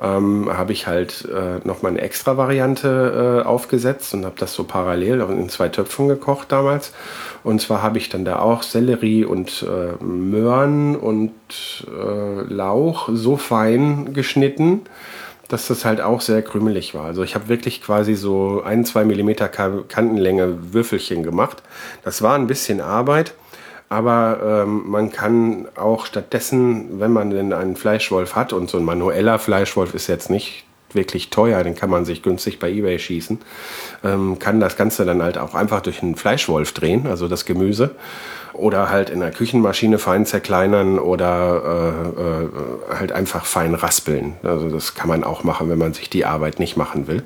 Ähm, 0.00 0.48
habe 0.52 0.72
ich 0.72 0.86
halt 0.86 1.24
äh, 1.24 1.66
nochmal 1.66 1.90
eine 1.90 2.00
extra 2.02 2.36
Variante 2.36 3.42
äh, 3.42 3.46
aufgesetzt 3.46 4.14
und 4.14 4.24
habe 4.24 4.36
das 4.38 4.54
so 4.54 4.62
parallel 4.62 5.20
in 5.22 5.48
zwei 5.48 5.68
Töpfen 5.68 6.06
gekocht 6.06 6.52
damals. 6.52 6.92
Und 7.42 7.60
zwar 7.60 7.82
habe 7.82 7.98
ich 7.98 8.08
dann 8.08 8.24
da 8.24 8.38
auch 8.38 8.62
Sellerie 8.62 9.24
und 9.24 9.66
äh, 9.68 10.02
Möhren 10.02 10.94
und 10.94 11.32
äh, 11.88 12.42
Lauch 12.52 13.08
so 13.12 13.36
fein 13.36 14.12
geschnitten, 14.12 14.82
dass 15.48 15.66
das 15.66 15.84
halt 15.84 16.00
auch 16.00 16.20
sehr 16.20 16.42
krümelig 16.42 16.94
war. 16.94 17.06
Also 17.06 17.22
ich 17.22 17.34
habe 17.34 17.48
wirklich 17.48 17.82
quasi 17.82 18.14
so 18.14 18.62
ein, 18.64 18.84
zwei 18.84 19.04
Millimeter 19.04 19.48
Kantenlänge 19.48 20.72
Würfelchen 20.72 21.22
gemacht. 21.22 21.62
Das 22.04 22.22
war 22.22 22.34
ein 22.36 22.46
bisschen 22.46 22.80
Arbeit, 22.80 23.34
aber 23.88 24.64
ähm, 24.64 24.84
man 24.86 25.10
kann 25.10 25.66
auch 25.76 26.06
stattdessen, 26.06 27.00
wenn 27.00 27.12
man 27.12 27.30
denn 27.30 27.52
einen 27.52 27.76
Fleischwolf 27.76 28.34
hat 28.34 28.52
und 28.52 28.68
so 28.68 28.78
ein 28.78 28.84
manueller 28.84 29.38
Fleischwolf 29.38 29.94
ist 29.94 30.08
jetzt 30.08 30.30
nicht 30.30 30.64
wirklich 30.92 31.30
teuer, 31.30 31.62
den 31.64 31.74
kann 31.74 31.90
man 31.90 32.04
sich 32.04 32.22
günstig 32.22 32.58
bei 32.58 32.70
eBay 32.70 32.98
schießen, 32.98 33.38
ähm, 34.04 34.38
kann 34.38 34.60
das 34.60 34.76
Ganze 34.76 35.04
dann 35.04 35.22
halt 35.22 35.38
auch 35.38 35.54
einfach 35.54 35.80
durch 35.80 36.02
einen 36.02 36.16
Fleischwolf 36.16 36.72
drehen, 36.72 37.06
also 37.06 37.28
das 37.28 37.44
Gemüse 37.44 37.94
oder 38.52 38.90
halt 38.90 39.10
in 39.10 39.20
der 39.20 39.30
Küchenmaschine 39.30 39.98
fein 39.98 40.26
zerkleinern 40.26 40.98
oder 40.98 42.12
äh, 42.16 42.22
äh, 42.22 42.98
halt 42.98 43.12
einfach 43.12 43.44
fein 43.44 43.74
raspeln. 43.74 44.34
Also 44.42 44.68
das 44.68 44.94
kann 44.94 45.08
man 45.08 45.24
auch 45.24 45.44
machen, 45.44 45.70
wenn 45.70 45.78
man 45.78 45.92
sich 45.92 46.10
die 46.10 46.24
Arbeit 46.24 46.58
nicht 46.58 46.76
machen 46.76 47.06
will. 47.06 47.22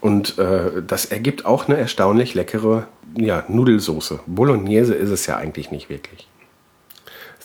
Und 0.00 0.38
äh, 0.38 0.82
das 0.84 1.04
ergibt 1.04 1.44
auch 1.44 1.68
eine 1.68 1.76
erstaunlich 1.76 2.34
leckere 2.34 2.88
ja, 3.16 3.44
Nudelsoße. 3.48 4.20
Bolognese 4.26 4.94
ist 4.94 5.10
es 5.10 5.26
ja 5.26 5.36
eigentlich 5.36 5.70
nicht 5.70 5.88
wirklich. 5.88 6.28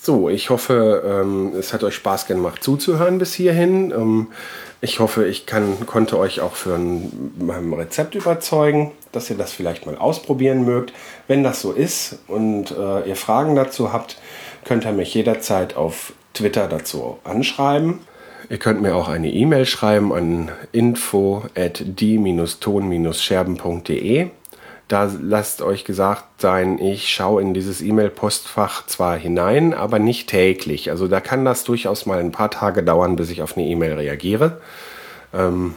So, 0.08 0.30
ich 0.30 0.50
hoffe, 0.50 1.04
ähm, 1.06 1.52
es 1.60 1.74
hat 1.74 1.84
euch 1.84 1.96
Spaß 1.96 2.28
gemacht 2.28 2.64
zuzuhören 2.64 3.18
bis 3.18 3.34
hierhin. 3.34 3.92
Ähm, 3.92 4.28
ich 4.80 5.00
hoffe, 5.00 5.28
ich 5.28 5.46
kann, 5.46 5.86
konnte 5.86 6.18
euch 6.18 6.40
auch 6.40 6.54
für 6.54 6.76
ein, 6.76 7.34
mein 7.40 7.74
Rezept 7.74 8.16
überzeugen, 8.16 8.94
dass 9.12 9.30
ihr 9.30 9.36
das 9.36 9.52
vielleicht 9.52 9.86
mal 9.86 9.98
ausprobieren 9.98 10.64
mögt. 10.64 10.94
Wenn 11.28 11.44
das 11.44 11.62
so 11.62 11.74
ist 11.74 12.20
und 12.28 12.72
äh, 12.72 13.10
ihr 13.10 13.18
Fragen 13.18 13.56
dazu 13.56 13.92
habt, 13.92 14.18
könnt 14.64 14.86
ihr 14.86 14.94
mich 14.94 15.14
jederzeit 15.14 15.76
auf 15.76 16.14
Twitter 16.34 16.68
dazu 16.68 17.20
anschreiben. 17.24 18.00
Ihr 18.50 18.60
könnt 18.60 18.82
mir 18.82 18.96
auch 18.96 19.10
eine 19.10 19.30
E-Mail 19.30 19.66
schreiben 19.66 20.14
an 20.14 20.52
info 20.72 21.44
at 21.54 21.84
die-ton-scherben.de. 21.86 24.28
Da 24.88 25.12
lasst 25.22 25.62
euch 25.62 25.84
gesagt 25.84 26.42
sein, 26.42 26.80
ich 26.80 27.10
schaue 27.10 27.42
in 27.42 27.54
dieses 27.54 27.82
E-Mail-Postfach 27.82 28.86
zwar 28.86 29.18
hinein, 29.18 29.74
aber 29.74 30.00
nicht 30.00 30.30
täglich. 30.30 30.90
Also 30.90 31.10
da 31.10 31.20
kann 31.20 31.44
das 31.44 31.66
durchaus 31.66 32.06
mal 32.06 32.20
ein 32.20 32.32
paar 32.32 32.50
Tage 32.50 32.84
dauern, 32.84 33.18
bis 33.18 33.30
ich 33.30 33.42
auf 33.42 33.58
eine 33.58 33.68
E-Mail 33.68 33.94
reagiere. 33.94 34.62
Ähm, 35.34 35.76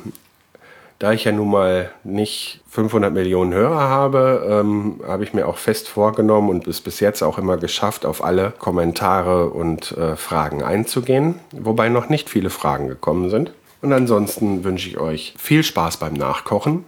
da 1.00 1.12
ich 1.12 1.24
ja 1.24 1.32
nun 1.32 1.50
mal 1.50 1.90
nicht 2.04 2.60
500 2.68 3.12
Millionen 3.12 3.52
Hörer 3.52 3.80
habe, 3.80 4.46
ähm, 4.48 5.00
habe 5.04 5.24
ich 5.24 5.32
mir 5.32 5.48
auch 5.48 5.56
fest 5.56 5.88
vorgenommen 5.88 6.50
und 6.50 6.68
es 6.68 6.80
bis 6.80 7.00
jetzt 7.00 7.22
auch 7.22 7.38
immer 7.38 7.56
geschafft, 7.56 8.06
auf 8.06 8.22
alle 8.22 8.52
Kommentare 8.58 9.48
und 9.48 9.92
äh, 9.92 10.14
Fragen 10.14 10.62
einzugehen, 10.62 11.40
wobei 11.52 11.88
noch 11.88 12.10
nicht 12.10 12.30
viele 12.30 12.50
Fragen 12.50 12.86
gekommen 12.86 13.30
sind. 13.30 13.50
Und 13.82 13.92
ansonsten 13.92 14.62
wünsche 14.62 14.88
ich 14.88 14.98
euch 14.98 15.34
viel 15.38 15.64
Spaß 15.64 15.96
beim 15.96 16.12
Nachkochen 16.12 16.84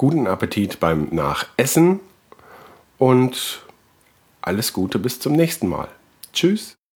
guten 0.00 0.26
Appetit 0.26 0.80
beim 0.80 1.08
Nachessen 1.10 2.00
und 2.96 3.66
alles 4.40 4.72
Gute 4.72 4.98
bis 4.98 5.20
zum 5.20 5.34
nächsten 5.34 5.68
Mal. 5.68 5.88
Tschüss. 6.32 6.79